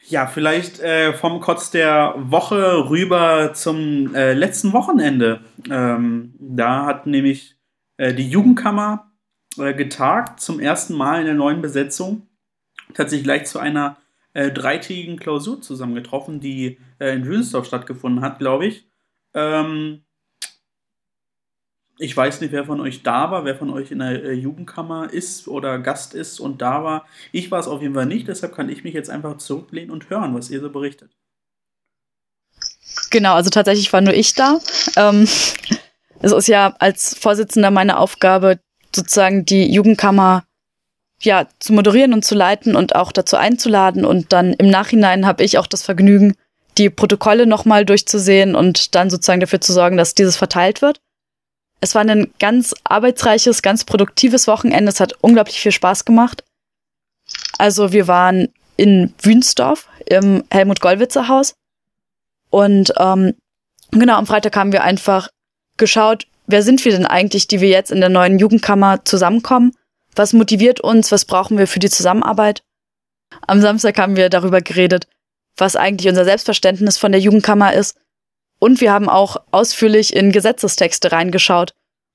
Ja, 0.08 0.28
vielleicht 0.28 0.80
äh, 0.82 1.14
vom 1.14 1.40
Kotz 1.40 1.72
der 1.72 2.14
Woche 2.18 2.90
rüber 2.90 3.54
zum 3.54 4.14
äh, 4.14 4.34
letzten 4.34 4.72
Wochenende. 4.72 5.42
Ähm, 5.70 6.36
da 6.40 6.86
hat 6.86 7.08
nämlich 7.08 7.58
äh, 7.98 8.14
die 8.14 8.30
Jugendkammer 8.30 9.12
äh, 9.58 9.74
getagt, 9.74 10.42
zum 10.42 10.60
ersten 10.60 10.94
Mal 10.94 11.22
in 11.22 11.26
der 11.26 11.34
neuen 11.34 11.62
Besetzung. 11.62 12.28
Hat 12.96 13.10
sich 13.10 13.24
gleich 13.24 13.46
zu 13.46 13.58
einer 13.58 13.98
äh, 14.34 14.52
dreitägigen 14.52 15.18
Klausur 15.18 15.62
zusammengetroffen, 15.62 16.40
die 16.40 16.78
äh, 17.00 17.16
in 17.16 17.26
Wünsdorf 17.26 17.66
stattgefunden 17.66 18.24
hat, 18.24 18.38
glaube 18.38 18.68
ich. 18.68 18.88
Ähm, 19.34 20.05
ich 21.98 22.16
weiß 22.16 22.42
nicht, 22.42 22.52
wer 22.52 22.66
von 22.66 22.82
euch 22.82 23.04
da 23.04 23.32
war, 23.32 23.46
wer 23.46 23.56
von 23.56 23.70
euch 23.70 23.92
in 23.92 24.00
der 24.00 24.24
äh, 24.24 24.34
Jugendkammer 24.34 25.12
ist 25.12 25.48
oder 25.48 25.80
Gast 25.80 26.14
ist 26.14 26.40
und 26.40 26.62
da 26.62 26.84
war. 26.84 27.06
Ich 27.32 27.52
war 27.52 27.60
es 27.60 27.68
auf 27.68 27.82
jeden 27.82 27.94
Fall 27.94 28.06
nicht, 28.06 28.28
deshalb 28.28 28.54
kann 28.54 28.70
ich 28.70 28.84
mich 28.84 28.94
jetzt 28.94 29.10
einfach 29.10 29.38
zurücklehnen 29.38 29.92
und 29.92 30.10
hören, 30.10 30.36
was 30.36 30.50
ihr 30.50 30.60
so 30.60 30.70
berichtet. 30.70 31.12
Genau, 33.12 33.34
also 33.34 33.50
tatsächlich 33.50 33.92
war 33.94 34.02
nur 34.02 34.14
ich 34.14 34.34
da. 34.34 34.60
Ähm, 34.98 35.24
es 36.22 36.32
ist 36.32 36.48
ja 36.48 36.76
als 36.80 37.18
Vorsitzender 37.18 37.72
meine 37.72 37.98
Aufgabe, 37.98 38.60
sozusagen 38.94 39.46
die 39.46 39.72
Jugendkammer 39.72 40.44
ja 41.22 41.48
zu 41.60 41.72
moderieren 41.72 42.14
und 42.14 42.26
zu 42.26 42.36
leiten 42.36 42.76
und 42.76 42.96
auch 42.96 43.14
dazu 43.14 43.38
einzuladen. 43.38 44.06
Und 44.06 44.34
dann 44.34 44.54
im 44.54 44.70
Nachhinein 44.70 45.26
habe 45.26 45.44
ich 45.44 45.58
auch 45.58 45.68
das 45.68 45.84
Vergnügen, 45.84 46.36
die 46.78 46.90
Protokolle 46.90 47.46
nochmal 47.46 47.86
durchzusehen 47.86 48.54
und 48.54 48.96
dann 48.96 49.10
sozusagen 49.10 49.40
dafür 49.40 49.62
zu 49.62 49.72
sorgen, 49.72 49.96
dass 49.96 50.14
dieses 50.14 50.36
verteilt 50.36 50.82
wird. 50.82 51.00
Es 51.82 51.96
war 51.96 52.02
ein 52.02 52.32
ganz 52.40 52.74
arbeitsreiches, 52.84 53.62
ganz 53.62 53.84
produktives 53.84 54.48
Wochenende. 54.48 54.90
Es 54.90 55.00
hat 55.00 55.14
unglaublich 55.22 55.60
viel 55.60 55.72
Spaß 55.72 56.06
gemacht. 56.06 56.44
Also 57.58 57.92
wir 57.92 58.08
waren 58.08 58.50
in 58.78 59.14
Wünsdorf 59.22 59.88
im 60.06 60.44
Helmut 60.52 60.82
Gollwitzer 60.82 61.28
Haus. 61.28 61.54
Und 62.50 62.94
ähm, 62.98 63.34
genau, 63.92 64.18
am 64.18 64.28
Freitag 64.28 64.56
haben 64.56 64.72
wir 64.72 64.84
einfach 64.84 65.30
geschaut, 65.78 66.28
wer 66.48 66.64
sind 66.64 66.84
wir 66.86 66.92
denn 66.92 67.06
eigentlich, 67.06 67.48
die 67.48 67.62
wir 67.62 67.70
jetzt 67.70 67.92
in 67.92 68.00
der 68.00 68.10
neuen 68.10 68.40
Jugendkammer 68.40 69.04
zusammenkommen? 69.06 69.74
Was 70.16 70.34
motiviert 70.34 70.80
uns? 70.80 71.12
Was 71.12 71.26
brauchen 71.26 71.58
wir 71.58 71.68
für 71.68 71.80
die 71.80 71.90
Zusammenarbeit? 71.90 72.62
Am 73.48 73.62
Samstag 73.62 73.98
haben 73.98 74.16
wir 74.16 74.30
darüber 74.30 74.62
geredet, 74.62 75.08
was 75.58 75.76
eigentlich 75.76 76.08
unser 76.08 76.26
Selbstverständnis 76.26 76.98
von 76.98 77.12
der 77.12 77.22
Jugendkammer 77.22 77.74
ist 77.74 77.98
und 78.60 78.82
wir 78.82 78.92
haben 78.92 79.10
auch 79.10 79.38
ausführlich 79.52 80.16
in 80.16 80.32
Gesetzestexte 80.32 81.12
reingeschaut, 81.12 81.74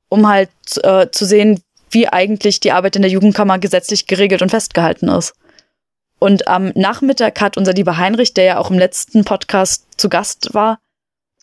um 0.08 0.28
halt 0.28 0.50
äh, 0.82 1.10
zu 1.10 1.24
sehen, 1.24 1.62
wie 1.90 2.08
eigentlich 2.08 2.60
die 2.60 2.72
Arbeit 2.72 2.96
in 2.96 3.02
der 3.02 3.10
Jugendkammer 3.10 3.58
gesetzlich 3.58 4.06
geregelt 4.06 4.42
und 4.42 4.50
festgehalten 4.50 5.08
ist. 5.08 5.34
Und 6.18 6.48
am 6.48 6.72
Nachmittag 6.74 7.40
hat 7.40 7.56
unser 7.56 7.72
lieber 7.72 7.96
Heinrich, 7.96 8.34
der 8.34 8.44
ja 8.44 8.58
auch 8.58 8.70
im 8.70 8.78
letzten 8.78 9.24
Podcast 9.24 9.86
zu 9.96 10.08
Gast 10.08 10.52
war, 10.52 10.78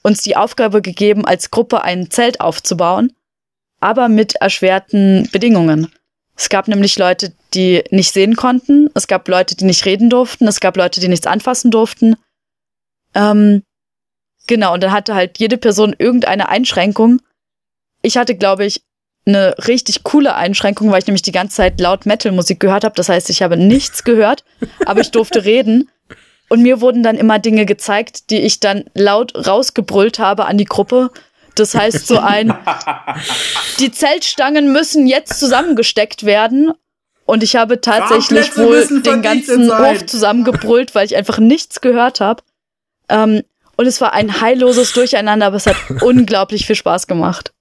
uns 0.04 0.22
die 0.22 0.38
Aufgabe 0.38 0.82
gegeben, 0.82 1.26
als 1.26 1.52
Gruppe 1.52 1.82
ein 1.82 2.10
Zelt 2.12 2.40
aufzubauen, 2.40 3.14
aber 3.80 4.08
mit 4.08 4.36
erschwerten 4.36 5.28
Bedingungen. 5.32 5.92
Es 6.36 6.50
gab 6.50 6.68
nämlich 6.68 6.98
Leute, 7.00 7.34
die 7.56 7.84
nicht 7.90 8.14
sehen 8.14 8.36
konnten, 8.36 8.90
es 8.94 9.08
gab 9.08 9.28
Leute, 9.28 9.56
die 9.56 9.66
nicht 9.66 9.86
reden 9.86 10.10
durften, 10.10 10.48
es 10.48 10.60
gab 10.60 10.78
Leute, 10.78 11.00
die 11.00 11.08
nichts 11.08 11.26
anfassen 11.26 11.72
durften. 11.72 12.16
Ähm, 13.16 13.64
Genau, 14.46 14.74
und 14.74 14.84
dann 14.84 14.92
hatte 14.92 15.16
halt 15.16 15.40
jede 15.40 15.58
Person 15.58 15.96
irgendeine 15.98 16.50
Einschränkung. 16.50 17.22
Ich 18.02 18.18
hatte, 18.18 18.36
glaube 18.36 18.66
ich, 18.66 18.82
eine 19.26 19.56
richtig 19.68 20.04
coole 20.04 20.36
Einschränkung, 20.36 20.90
weil 20.90 21.00
ich 21.00 21.08
nämlich 21.08 21.22
die 21.22 21.34
ganze 21.34 21.58
Zeit 21.58 21.80
laut 21.82 22.06
Metal-Musik 22.06 22.60
gehört 22.60 22.86
habe. 22.86 22.96
Das 22.96 23.10
heißt, 23.10 23.30
ich 23.30 23.42
habe 23.42 23.58
nichts 23.58 24.04
gehört, 24.04 24.46
aber 24.86 25.02
ich 25.02 25.12
durfte 25.12 25.44
reden. 25.44 25.90
Und 26.50 26.62
mir 26.62 26.80
wurden 26.80 27.04
dann 27.04 27.18
immer 27.18 27.40
Dinge 27.40 27.66
gezeigt, 27.66 28.30
die 28.30 28.40
ich 28.40 28.62
dann 28.62 28.86
laut 28.94 29.48
rausgebrüllt 29.48 30.20
habe 30.20 30.46
an 30.46 30.58
die 30.58 30.66
Gruppe. 30.66 31.12
Das 31.56 31.76
heißt, 31.76 32.08
so 32.08 32.20
ein, 32.20 32.54
die 33.80 33.92
Zeltstangen 33.92 34.72
müssen 34.72 35.08
jetzt 35.08 35.40
zusammengesteckt 35.40 36.26
werden. 36.26 36.72
Und 37.26 37.44
ich 37.44 37.58
habe 37.58 37.82
tatsächlich 37.82 38.56
wohl 38.58 38.88
den 39.02 39.22
ganzen 39.22 39.78
Hof 39.78 40.06
zusammengebrüllt, 40.06 40.96
weil 40.96 41.06
ich 41.06 41.18
einfach 41.18 41.40
nichts 41.40 41.82
gehört 41.82 42.22
habe. 42.22 42.42
Ähm, 43.10 43.44
und 43.78 43.86
es 43.86 44.02
war 44.02 44.14
ein 44.14 44.42
heilloses 44.42 44.92
Durcheinander, 44.92 45.48
aber 45.48 45.56
es 45.56 45.68
hat 45.68 45.78
unglaublich 46.02 46.66
viel 46.66 46.76
Spaß 46.76 47.08
gemacht. 47.08 47.54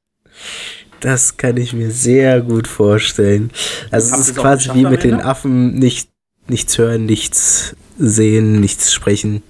Das 1.00 1.36
kann 1.36 1.56
ich 1.58 1.72
mir 1.72 1.90
sehr 1.90 2.40
gut 2.40 2.66
vorstellen. 2.66 3.52
Also 3.90 4.12
Habt 4.12 4.22
es 4.22 4.28
ist 4.30 4.36
quasi 4.36 4.74
wie 4.74 4.84
mit 4.84 5.04
den 5.04 5.20
Affen 5.20 5.74
nicht, 5.74 6.10
nichts 6.48 6.78
hören, 6.78 7.04
nichts 7.04 7.76
sehen, 7.98 8.60
nichts 8.60 8.92
sprechen. 8.92 9.42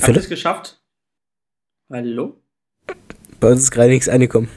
Habt 0.00 0.16
ihr 0.16 0.16
es 0.16 0.28
geschafft? 0.28 0.80
Hallo? 1.90 2.40
Bei 3.40 3.50
uns 3.50 3.62
ist 3.62 3.70
gerade 3.70 3.90
nichts 3.90 4.08
angekommen. 4.08 4.48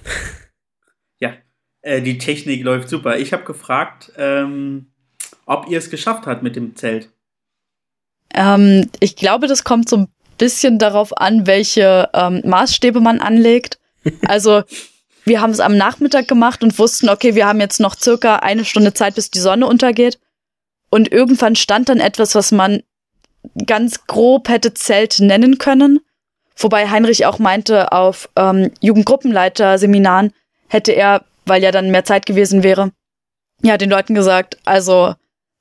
Ja, 1.20 1.34
äh, 1.82 2.02
die 2.02 2.18
Technik 2.18 2.64
läuft 2.64 2.90
super. 2.90 3.18
Ich 3.18 3.32
habe 3.32 3.44
gefragt, 3.44 4.12
ähm, 4.18 4.92
ob 5.46 5.70
ihr 5.70 5.78
es 5.78 5.90
geschafft 5.90 6.26
habt 6.26 6.44
mit 6.44 6.56
dem 6.56 6.76
Zelt. 6.76 7.15
Ähm, 8.36 8.90
ich 9.00 9.16
glaube, 9.16 9.48
das 9.48 9.64
kommt 9.64 9.90
so 9.90 9.98
ein 9.98 10.08
bisschen 10.38 10.78
darauf 10.78 11.18
an, 11.18 11.48
welche 11.48 12.10
ähm, 12.14 12.42
Maßstäbe 12.46 13.00
man 13.00 13.20
anlegt. 13.20 13.80
Also 14.28 14.62
wir 15.24 15.42
haben 15.42 15.50
es 15.50 15.60
am 15.60 15.76
Nachmittag 15.76 16.28
gemacht 16.28 16.64
und 16.64 16.78
wussten, 16.78 17.10
okay, 17.10 17.34
wir 17.34 17.48
haben 17.48 17.60
jetzt 17.60 17.80
noch 17.80 17.98
circa 18.00 18.36
eine 18.36 18.64
Stunde 18.64 18.94
Zeit, 18.94 19.16
bis 19.16 19.32
die 19.32 19.40
Sonne 19.40 19.66
untergeht. 19.66 20.20
Und 20.92 21.12
irgendwann 21.12 21.56
stand 21.56 21.90
dann 21.90 22.00
etwas, 22.00 22.36
was 22.36 22.52
man 22.52 22.84
ganz 23.66 24.06
grob 24.06 24.48
hätte 24.48 24.76
Zelt 24.76 25.20
nennen 25.20 25.58
können. 25.58 26.02
Wobei 26.56 26.90
Heinrich 26.90 27.26
auch 27.26 27.40
meinte, 27.40 27.92
auf 27.92 28.30
ähm, 28.36 28.72
Jugendgruppenleiter-Seminaren 28.82 30.32
hätte 30.68 30.92
er, 30.92 31.26
weil 31.46 31.64
ja 31.64 31.72
dann 31.72 31.90
mehr 31.90 32.06
Zeit 32.06 32.28
gewesen 32.28 32.62
wäre, 32.62 32.92
ja, 33.62 33.78
den 33.78 33.90
Leuten 33.90 34.14
gesagt, 34.14 34.58
also 34.66 35.16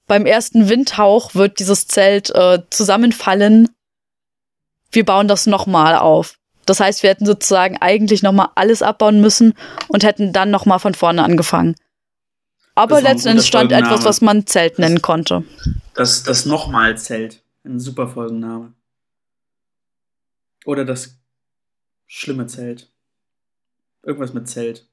beim 0.07 0.27
ersten 0.27 0.69
Windhauch 0.69 1.35
wird 1.35 1.59
dieses 1.59 1.87
Zelt 1.87 2.31
äh, 2.31 2.61
zusammenfallen. 2.71 3.69
Wir 4.91 5.05
bauen 5.05 5.29
das 5.29 5.47
nochmal 5.47 5.97
auf. 5.97 6.39
Das 6.67 6.81
heißt, 6.81 7.03
wir 7.03 7.11
hätten 7.11 7.27
sozusagen 7.27 7.79
eigentlich 7.81 8.23
nochmal 8.23 8.49
alles 8.55 8.83
abbauen 8.83 9.21
müssen 9.21 9.55
und 9.89 10.05
hätten 10.05 10.33
dann 10.33 10.51
nochmal 10.51 10.79
von 10.79 10.95
vorne 10.95 11.23
angefangen. 11.23 11.75
Aber 12.75 13.01
letzten 13.01 13.29
Endes 13.29 13.47
stand 13.47 13.71
etwas, 13.71 14.05
was 14.05 14.21
man 14.21 14.47
Zelt 14.47 14.79
nennen 14.79 15.01
konnte. 15.01 15.45
Das, 15.95 16.23
das 16.25 16.45
nochmal 16.45 16.99
Zelt. 16.99 17.43
Ein 17.65 17.79
super 17.79 18.09
Folgenname. 18.09 18.75
Oder 20.65 20.85
das 20.85 21.19
schlimme 22.07 22.47
Zelt. 22.47 22.91
Irgendwas 24.03 24.35
mit 24.35 24.49
Zelt. 24.49 24.87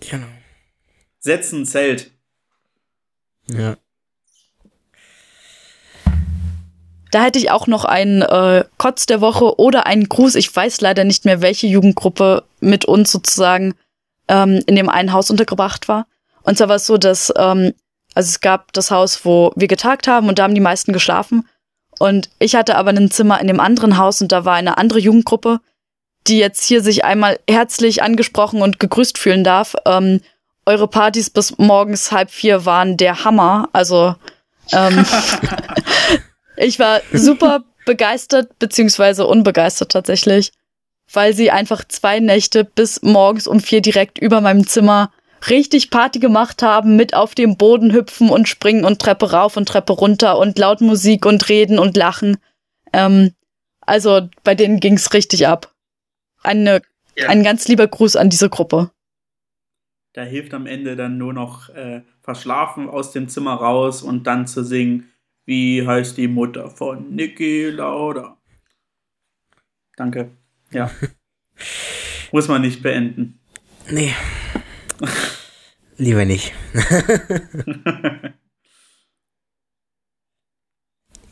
Genau. 0.00 0.26
Setzen 1.20 1.66
Zelt. 1.66 2.10
Ja. 3.46 3.76
Da 7.10 7.24
hätte 7.24 7.38
ich 7.38 7.50
auch 7.50 7.66
noch 7.66 7.84
einen 7.84 8.22
äh, 8.22 8.64
Kotz 8.78 9.06
der 9.06 9.20
Woche 9.20 9.58
oder 9.58 9.86
einen 9.86 10.08
Gruß. 10.08 10.36
Ich 10.36 10.54
weiß 10.54 10.80
leider 10.80 11.04
nicht 11.04 11.24
mehr, 11.24 11.42
welche 11.42 11.66
Jugendgruppe 11.66 12.44
mit 12.60 12.84
uns 12.84 13.10
sozusagen 13.10 13.74
ähm, 14.28 14.62
in 14.66 14.76
dem 14.76 14.88
einen 14.88 15.12
Haus 15.12 15.30
untergebracht 15.30 15.88
war. 15.88 16.06
Und 16.42 16.56
zwar 16.56 16.68
war 16.68 16.76
es 16.76 16.86
so, 16.86 16.98
dass 16.98 17.32
ähm, 17.36 17.74
also 18.14 18.28
es 18.28 18.40
gab 18.40 18.72
das 18.72 18.90
Haus, 18.90 19.24
wo 19.24 19.52
wir 19.56 19.68
getagt 19.68 20.08
haben 20.08 20.28
und 20.28 20.38
da 20.38 20.44
haben 20.44 20.54
die 20.54 20.60
meisten 20.60 20.92
geschlafen. 20.92 21.48
Und 21.98 22.30
ich 22.38 22.54
hatte 22.54 22.76
aber 22.76 22.90
ein 22.90 23.10
Zimmer 23.10 23.40
in 23.40 23.46
dem 23.46 23.60
anderen 23.60 23.98
Haus 23.98 24.22
und 24.22 24.32
da 24.32 24.44
war 24.44 24.54
eine 24.54 24.78
andere 24.78 25.00
Jugendgruppe, 25.00 25.60
die 26.26 26.38
jetzt 26.38 26.64
hier 26.64 26.82
sich 26.82 27.04
einmal 27.04 27.38
herzlich 27.48 28.02
angesprochen 28.02 28.62
und 28.62 28.80
gegrüßt 28.80 29.18
fühlen 29.18 29.44
darf. 29.44 29.74
Ähm, 29.84 30.20
eure 30.70 30.88
Partys 30.88 31.30
bis 31.30 31.58
morgens 31.58 32.12
halb 32.12 32.30
vier 32.30 32.64
waren 32.64 32.96
der 32.96 33.24
Hammer. 33.24 33.68
Also 33.72 34.14
ähm, 34.72 35.04
Ich 36.62 36.78
war 36.78 37.00
super 37.10 37.64
begeistert, 37.86 38.58
beziehungsweise 38.58 39.26
unbegeistert 39.26 39.92
tatsächlich, 39.92 40.52
weil 41.10 41.32
sie 41.32 41.50
einfach 41.50 41.84
zwei 41.88 42.20
Nächte 42.20 42.64
bis 42.64 43.00
morgens 43.00 43.46
um 43.46 43.60
vier 43.60 43.80
direkt 43.80 44.18
über 44.18 44.42
meinem 44.42 44.66
Zimmer 44.66 45.10
richtig 45.48 45.88
Party 45.88 46.18
gemacht 46.18 46.62
haben, 46.62 46.96
mit 46.96 47.14
auf 47.14 47.34
dem 47.34 47.56
Boden 47.56 47.94
hüpfen 47.94 48.28
und 48.28 48.46
springen 48.46 48.84
und 48.84 49.00
Treppe 49.00 49.30
rauf 49.30 49.56
und 49.56 49.68
Treppe 49.68 49.94
runter 49.94 50.36
und 50.36 50.58
laut 50.58 50.82
Musik 50.82 51.24
und 51.24 51.48
reden 51.48 51.78
und 51.78 51.96
lachen. 51.96 52.36
Ähm, 52.92 53.32
also 53.80 54.28
bei 54.44 54.54
denen 54.54 54.80
ging's 54.80 55.14
richtig 55.14 55.46
ab. 55.46 55.72
Eine, 56.42 56.82
ja. 57.16 57.28
Ein 57.28 57.42
ganz 57.42 57.68
lieber 57.68 57.86
Gruß 57.86 58.16
an 58.16 58.28
diese 58.28 58.50
Gruppe. 58.50 58.90
Da 60.12 60.22
hilft 60.22 60.54
am 60.54 60.66
Ende 60.66 60.96
dann 60.96 61.18
nur 61.18 61.32
noch 61.32 61.68
äh, 61.70 62.02
verschlafen 62.20 62.88
aus 62.88 63.12
dem 63.12 63.28
Zimmer 63.28 63.54
raus 63.54 64.02
und 64.02 64.26
dann 64.26 64.48
zu 64.48 64.64
singen, 64.64 65.08
wie 65.44 65.86
heißt 65.86 66.16
die 66.16 66.26
Mutter 66.28 66.68
von 66.68 67.14
Niki 67.14 67.70
Lauda? 67.70 68.36
Danke. 69.96 70.30
Ja. 70.72 70.90
Muss 72.32 72.48
man 72.48 72.62
nicht 72.62 72.82
beenden. 72.82 73.38
Nee. 73.90 74.14
Lieber 75.96 76.24
nicht. 76.24 76.54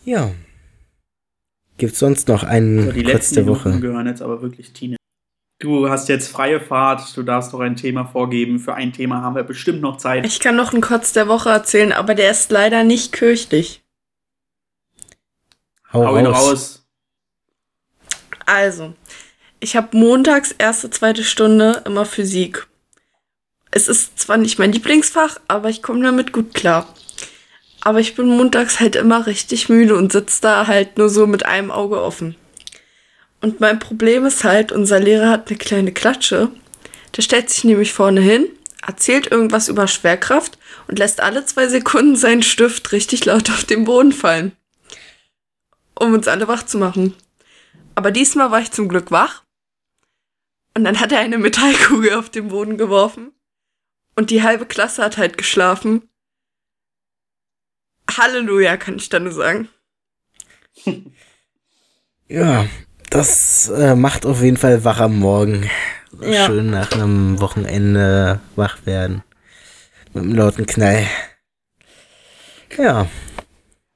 ja. 0.04 0.30
Gibt 1.78 1.94
es 1.94 1.98
sonst 1.98 2.28
noch 2.28 2.44
einen 2.44 2.84
so, 2.84 2.92
die 2.92 3.02
Kurz 3.02 3.30
der 3.30 3.46
Woche? 3.46 3.70
Minuten 3.70 3.80
gehören 3.80 4.06
jetzt 4.06 4.20
aber 4.20 4.42
wirklich 4.42 4.72
Tine. 4.72 4.97
Du 5.60 5.88
hast 5.88 6.08
jetzt 6.08 6.28
freie 6.28 6.60
Fahrt, 6.60 7.16
du 7.16 7.24
darfst 7.24 7.52
doch 7.52 7.58
ein 7.58 7.74
Thema 7.74 8.04
vorgeben. 8.04 8.60
Für 8.60 8.74
ein 8.74 8.92
Thema 8.92 9.22
haben 9.22 9.34
wir 9.34 9.42
bestimmt 9.42 9.80
noch 9.80 9.96
Zeit. 9.96 10.24
Ich 10.24 10.38
kann 10.38 10.54
noch 10.54 10.72
einen 10.72 10.82
Kotz 10.82 11.12
der 11.12 11.26
Woche 11.26 11.50
erzählen, 11.50 11.92
aber 11.92 12.14
der 12.14 12.30
ist 12.30 12.52
leider 12.52 12.84
nicht 12.84 13.12
kirchlich. 13.12 13.82
Hau, 15.92 16.06
Hau 16.06 16.16
ihn 16.16 16.26
raus. 16.26 16.86
Also, 18.46 18.94
ich 19.58 19.76
habe 19.76 19.96
montags 19.96 20.52
erste, 20.52 20.90
zweite 20.90 21.24
Stunde 21.24 21.82
immer 21.86 22.04
Physik. 22.04 22.68
Es 23.72 23.88
ist 23.88 24.18
zwar 24.18 24.36
nicht 24.36 24.60
mein 24.60 24.72
Lieblingsfach, 24.72 25.38
aber 25.48 25.70
ich 25.70 25.82
komme 25.82 26.04
damit 26.04 26.32
gut 26.32 26.54
klar. 26.54 26.86
Aber 27.80 27.98
ich 27.98 28.14
bin 28.14 28.28
montags 28.28 28.78
halt 28.78 28.94
immer 28.94 29.26
richtig 29.26 29.68
müde 29.68 29.96
und 29.96 30.12
sitze 30.12 30.40
da 30.42 30.66
halt 30.68 30.98
nur 30.98 31.08
so 31.08 31.26
mit 31.26 31.44
einem 31.44 31.72
Auge 31.72 32.00
offen. 32.00 32.36
Und 33.40 33.60
mein 33.60 33.78
Problem 33.78 34.24
ist 34.24 34.44
halt, 34.44 34.72
unser 34.72 35.00
Lehrer 35.00 35.30
hat 35.30 35.48
eine 35.48 35.58
kleine 35.58 35.92
Klatsche. 35.92 36.50
Der 37.16 37.22
stellt 37.22 37.50
sich 37.50 37.64
nämlich 37.64 37.92
vorne 37.92 38.20
hin, 38.20 38.48
erzählt 38.86 39.30
irgendwas 39.30 39.68
über 39.68 39.86
Schwerkraft 39.86 40.58
und 40.88 40.98
lässt 40.98 41.20
alle 41.20 41.44
zwei 41.44 41.68
Sekunden 41.68 42.16
seinen 42.16 42.42
Stift 42.42 42.92
richtig 42.92 43.24
laut 43.24 43.50
auf 43.50 43.64
den 43.64 43.84
Boden 43.84 44.12
fallen 44.12 44.52
um 46.00 46.14
uns 46.14 46.28
alle 46.28 46.48
wach 46.48 46.64
zu 46.64 46.78
machen. 46.78 47.14
Aber 47.94 48.10
diesmal 48.10 48.50
war 48.50 48.60
ich 48.60 48.70
zum 48.70 48.88
Glück 48.88 49.10
wach. 49.10 49.44
Und 50.74 50.84
dann 50.84 51.00
hat 51.00 51.12
er 51.12 51.18
eine 51.18 51.38
Metallkugel 51.38 52.14
auf 52.14 52.30
den 52.30 52.48
Boden 52.48 52.78
geworfen. 52.78 53.32
Und 54.14 54.30
die 54.30 54.42
halbe 54.42 54.66
Klasse 54.66 55.02
hat 55.04 55.16
halt 55.16 55.38
geschlafen. 55.38 56.08
Halleluja, 58.16 58.76
kann 58.76 58.96
ich 58.96 59.08
da 59.08 59.18
nur 59.18 59.32
sagen. 59.32 59.68
Ja, 62.30 62.68
das 63.10 63.68
äh, 63.68 63.94
macht 63.94 64.26
auf 64.26 64.42
jeden 64.42 64.56
Fall 64.56 64.84
wach 64.84 65.00
am 65.00 65.18
Morgen. 65.18 65.68
Ja. 66.20 66.46
Schön 66.46 66.70
nach 66.70 66.92
einem 66.92 67.40
Wochenende 67.40 68.40
wach 68.56 68.84
werden. 68.86 69.22
Mit 70.14 70.24
einem 70.24 70.34
lauten 70.34 70.66
Knall. 70.66 71.06
Ja. 72.76 73.08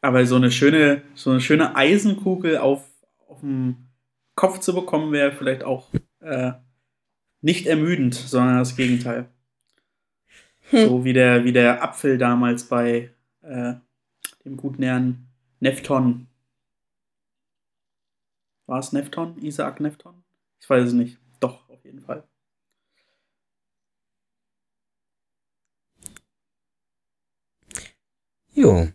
Aber 0.00 0.26
so 0.26 0.36
eine 0.36 0.50
schöne, 0.50 1.02
so 1.14 1.30
eine 1.30 1.40
schöne 1.40 1.76
Eisenkugel 1.76 2.58
auf, 2.58 2.84
auf 3.28 3.40
dem 3.40 3.88
Kopf 4.34 4.60
zu 4.60 4.74
bekommen, 4.74 5.12
wäre 5.12 5.32
vielleicht 5.32 5.64
auch 5.64 5.88
äh, 6.20 6.52
nicht 7.40 7.66
ermüdend, 7.66 8.14
sondern 8.14 8.58
das 8.58 8.76
Gegenteil. 8.76 9.28
Hm. 10.70 10.88
So 10.88 11.04
wie 11.04 11.12
der, 11.12 11.44
wie 11.44 11.52
der 11.52 11.82
Apfel 11.82 12.18
damals 12.18 12.64
bei 12.64 13.10
äh, 13.42 13.74
dem 14.44 14.56
guten 14.56 14.82
Herrn 14.82 15.28
Nefton. 15.60 16.26
War 18.66 18.78
es 18.78 18.92
Nefton? 18.92 19.36
Isaac 19.42 19.80
Nefton? 19.80 20.22
Ich 20.60 20.68
weiß 20.68 20.88
es 20.88 20.92
nicht. 20.92 21.18
Doch, 21.40 21.68
auf 21.68 21.84
jeden 21.84 22.00
Fall. 22.00 22.24
Jo. 28.54 28.88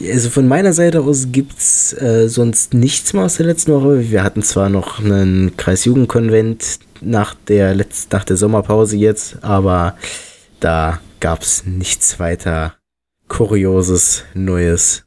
Also 0.00 0.30
von 0.30 0.48
meiner 0.48 0.72
Seite 0.72 1.02
aus 1.02 1.28
gibt's 1.30 1.92
äh, 1.92 2.28
sonst 2.28 2.74
nichts 2.74 3.12
mehr 3.12 3.24
aus 3.24 3.36
der 3.36 3.46
letzten 3.46 3.72
Woche. 3.72 4.10
Wir 4.10 4.22
hatten 4.22 4.42
zwar 4.42 4.68
noch 4.70 4.98
einen 4.98 5.56
Kreisjugendkonvent 5.56 6.80
nach 7.00 7.34
der 7.34 7.74
Letz 7.74 8.08
nach 8.10 8.24
der 8.24 8.36
Sommerpause 8.36 8.96
jetzt, 8.96 9.42
aber 9.44 9.96
da 10.58 11.00
gab's 11.20 11.66
nichts 11.66 12.18
weiter 12.18 12.76
Kurioses, 13.28 14.24
Neues. 14.34 15.06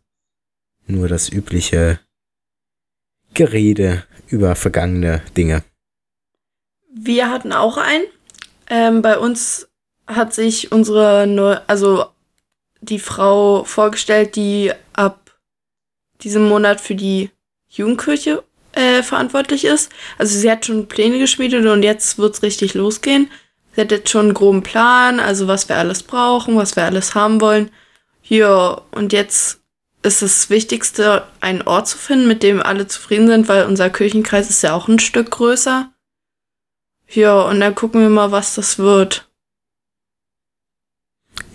Nur 0.86 1.08
das 1.08 1.30
übliche 1.30 2.00
Gerede 3.34 4.04
über 4.28 4.56
vergangene 4.56 5.22
Dinge. 5.36 5.64
Wir 6.94 7.30
hatten 7.30 7.52
auch 7.52 7.78
einen. 7.78 8.06
Ähm, 8.70 9.02
bei 9.02 9.18
uns 9.18 9.68
hat 10.08 10.34
sich 10.34 10.72
unsere, 10.72 11.28
Neu 11.28 11.58
also 11.68 12.06
die 12.82 13.00
Frau 13.00 13.64
vorgestellt, 13.64 14.36
die 14.36 14.72
ab 14.94 15.32
diesem 16.22 16.48
Monat 16.48 16.82
für 16.82 16.96
die 16.96 17.30
Jugendkirche 17.70 18.44
äh, 18.74 19.04
verantwortlich 19.04 19.66
ist. 19.66 19.92
Also 20.18 20.38
sie 20.38 20.50
hat 20.52 20.66
schon 20.66 20.88
Pläne 20.88 21.20
geschmiedet 21.20 21.66
und 21.66 21.84
jetzt 21.84 22.18
wird's 22.18 22.44
richtig 22.44 22.74
losgehen. 22.74 23.30
Sie 23.76 23.82
hat 23.82 23.92
jetzt 23.92 24.10
schon 24.10 24.28
einen 24.28 24.34
groben 24.34 24.64
Plan, 24.64 25.20
also 25.20 25.48
was 25.48 25.68
wir 25.70 25.78
alles 25.78 26.04
brauchen, 26.04 26.56
was 26.56 26.76
wir 26.76 26.84
alles 26.84 27.16
haben 27.16 27.42
wollen. 27.42 27.72
Ja, 28.24 28.82
und 28.92 29.14
jetzt 29.14 29.63
ist 30.04 30.22
das 30.22 30.50
Wichtigste, 30.50 31.26
einen 31.40 31.62
Ort 31.62 31.88
zu 31.88 31.98
finden, 31.98 32.28
mit 32.28 32.44
dem 32.44 32.62
alle 32.62 32.88
zufrieden 32.88 33.28
sind, 33.28 33.48
weil 33.48 33.66
unser 33.66 33.90
Kirchenkreis 33.90 34.50
ist 34.50 34.62
ja 34.62 34.74
auch 34.74 34.88
ein 34.88 35.00
Stück 35.00 35.32
größer. 35.32 35.92
Ja, 37.10 37.42
und 37.42 37.60
dann 37.60 37.76
gucken 37.76 38.02
wir 38.02 38.10
mal, 38.10 38.32
was 38.32 38.56
das 38.56 38.78
wird. 38.78 39.30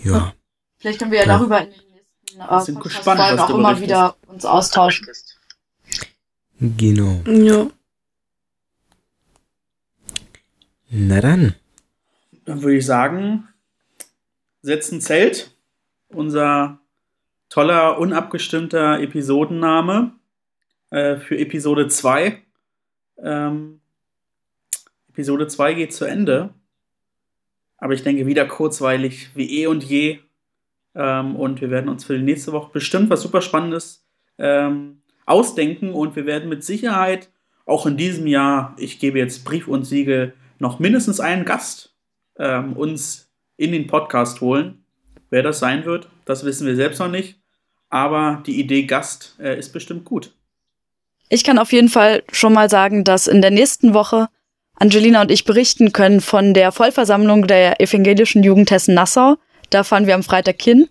Ja. 0.03 0.35
Vielleicht 0.79 0.99
können 1.01 1.11
wir 1.11 1.21
ja, 1.21 1.27
ja. 1.27 1.39
darüber 1.39 1.61
in 1.61 1.71
den 1.71 1.81
nächsten 1.93 2.41
äh, 2.41 2.61
sind 2.61 2.81
gespannt, 2.81 3.21
was 3.21 3.41
auch 3.41 3.51
immer 3.51 3.81
wieder 3.81 4.17
uns 4.27 4.45
austauschen. 4.45 5.09
Genau. 6.61 7.21
Ja. 7.27 7.71
Na 10.91 11.21
dann. 11.21 11.55
Dann 12.45 12.63
würde 12.63 12.79
ich 12.79 12.87
sagen, 12.87 13.49
setzen 14.63 15.01
Zelt. 15.01 15.51
Unser 16.09 16.81
toller, 17.49 17.99
unabgestimmter 17.99 19.01
Episodenname 19.01 20.13
äh, 20.91 21.17
für 21.17 21.39
Episode 21.39 21.89
2. 21.89 22.43
Ähm, 23.23 23.81
Episode 25.09 25.49
2 25.49 25.75
geht 25.75 25.93
zu 25.93 26.05
Ende. 26.05 26.51
aber 27.79 27.95
ich 27.95 28.03
denke 28.03 28.27
wieder 28.27 28.45
kurzweilig 28.47 29.31
wie 29.35 29.63
eh 29.63 29.67
und 29.67 29.85
je. 29.85 30.21
Ähm, 30.95 31.37
und 31.37 31.61
wir 31.61 31.71
werden 31.71 31.89
uns 31.89 32.05
für 32.05 32.17
die 32.17 32.25
nächste 32.25 32.53
Woche 32.53 32.71
bestimmt 32.73 33.11
was 33.11 33.23
super 33.23 33.41
Spannendes 33.41 34.05
ähm, 34.39 35.03
ausdenken 35.27 35.93
und 35.93 36.17
wir 36.17 36.27
werden 36.27 36.49
mit 36.49 36.65
Sicherheit 36.65 37.31
auch 37.67 37.87
in 37.87 37.97
diesem 37.97 38.27
Jahr, 38.27 38.75
ich 38.79 38.99
gebe 38.99 39.19
jetzt 39.19 39.45
Brief 39.45 39.69
und 39.69 39.85
Siegel, 39.85 40.35
noch 40.59 40.79
mindestens 40.79 41.21
einen 41.21 41.45
Gast 41.45 41.95
ähm, 42.39 42.73
uns 42.73 43.31
in 43.57 43.73
den 43.73 43.87
Podcast 43.87 44.41
holen. 44.41 44.85
Wer 45.31 45.43
das 45.43 45.59
sein 45.59 45.85
wird, 45.85 46.09
das 46.29 46.45
wissen 46.45 46.67
wir 46.67 46.77
selbst 46.77 46.99
noch 46.99 47.09
nicht. 47.09 47.37
Aber 47.89 48.43
die 48.47 48.61
Idee 48.61 48.83
Gast 48.83 49.35
äh, 49.41 49.59
ist 49.59 49.73
bestimmt 49.73 50.05
gut. 50.05 50.33
Ich 51.31 51.43
kann 51.43 51.59
auf 51.59 51.73
jeden 51.73 51.89
Fall 51.89 52.23
schon 52.31 52.53
mal 52.53 52.69
sagen, 52.69 53.03
dass 53.03 53.27
in 53.27 53.41
der 53.41 53.51
nächsten 53.51 53.95
Woche 53.95 54.29
Angelina 54.75 55.23
und 55.23 55.31
ich 55.31 55.45
berichten 55.45 55.93
können 55.93 56.21
von 56.21 56.53
der 56.53 56.71
Vollversammlung 56.71 57.47
der 57.47 57.81
evangelischen 57.81 58.43
Jugend 58.43 58.71
Hessen-Nassau. 58.71 59.37
Da 59.71 59.85
fahren 59.85 60.07
wir 60.07 60.15
am 60.15 60.23
Freitag 60.23 60.61
hin. 60.61 60.89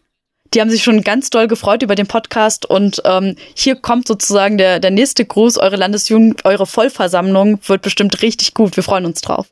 Die 0.53 0.61
haben 0.61 0.71
sich 0.71 0.83
schon 0.83 1.03
ganz 1.03 1.29
doll 1.29 1.47
gefreut 1.47 1.83
über 1.83 1.95
den 1.95 2.07
Podcast 2.07 2.65
und 2.65 3.01
ähm, 3.05 3.35
hier 3.53 3.75
kommt 3.75 4.07
sozusagen 4.07 4.57
der, 4.57 4.79
der 4.79 4.91
nächste 4.91 5.23
Gruß. 5.23 5.57
Eure 5.57 5.75
Landesjugend, 5.75 6.45
eure 6.45 6.65
Vollversammlung 6.65 7.59
wird 7.67 7.83
bestimmt 7.83 8.23
richtig 8.23 8.55
gut. 8.55 8.75
Wir 8.75 8.83
freuen 8.83 9.05
uns 9.05 9.21
drauf. 9.21 9.47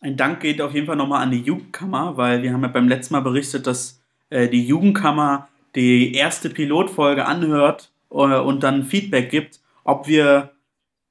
Ein 0.00 0.16
Dank 0.16 0.40
geht 0.40 0.60
auf 0.60 0.74
jeden 0.74 0.86
Fall 0.86 0.96
nochmal 0.96 1.22
an 1.22 1.30
die 1.30 1.42
Jugendkammer, 1.42 2.16
weil 2.16 2.42
wir 2.42 2.52
haben 2.52 2.62
ja 2.62 2.68
beim 2.68 2.88
letzten 2.88 3.14
Mal 3.14 3.20
berichtet, 3.20 3.66
dass 3.66 4.00
äh, 4.30 4.48
die 4.48 4.64
Jugendkammer 4.64 5.48
die 5.74 6.14
erste 6.14 6.50
Pilotfolge 6.50 7.26
anhört 7.26 7.92
äh, 8.10 8.14
und 8.14 8.62
dann 8.62 8.84
Feedback 8.84 9.30
gibt, 9.30 9.60
ob 9.84 10.06
wir 10.06 10.52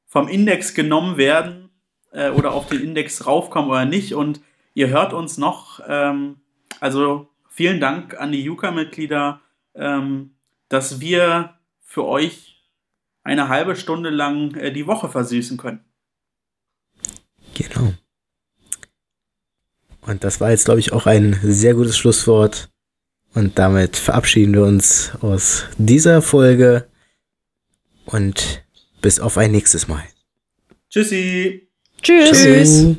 vom 0.06 0.28
Index 0.30 0.74
genommen 0.74 1.18
werden 1.18 1.70
äh, 2.12 2.30
oder 2.30 2.54
auf 2.54 2.68
den 2.68 2.82
Index 2.82 3.26
raufkommen 3.26 3.70
oder 3.70 3.86
nicht. 3.86 4.14
Und 4.14 4.42
ihr 4.74 4.88
hört 4.88 5.14
uns 5.14 5.38
noch. 5.38 5.82
Ähm, 5.88 6.38
also 6.80 7.28
vielen 7.50 7.80
Dank 7.80 8.20
an 8.20 8.32
die 8.32 8.44
Juka-Mitglieder, 8.44 9.42
ähm, 9.76 10.36
dass 10.70 11.02
wir 11.02 11.56
für 11.82 12.06
euch 12.06 12.64
eine 13.24 13.50
halbe 13.50 13.76
Stunde 13.76 14.10
lang 14.10 14.56
äh, 14.56 14.72
die 14.72 14.88
Woche 14.88 15.10
versüßen 15.10 15.58
können. 15.58 15.84
Genau. 17.54 17.94
Und 20.08 20.24
das 20.24 20.40
war 20.40 20.52
jetzt, 20.52 20.66
glaube 20.66 20.80
ich, 20.80 20.94
auch 20.94 21.06
ein 21.06 21.38
sehr 21.44 21.74
gutes 21.74 21.98
Schlusswort. 21.98 22.70
Und 23.34 23.60
damit 23.60 23.98
verabschieden 23.98 24.54
wir 24.54 24.64
uns 24.64 25.12
aus 25.22 25.66
dieser 25.78 26.22
Folge 26.22 26.88
und 28.06 28.64
bis 29.02 29.20
auf 29.20 29.38
ein 29.38 29.52
nächstes 29.52 29.88
Mal. 29.88 30.04
Tschüssi. 30.90 31.68
Tschüss. 32.02 32.32
Tschüss. 32.32 32.98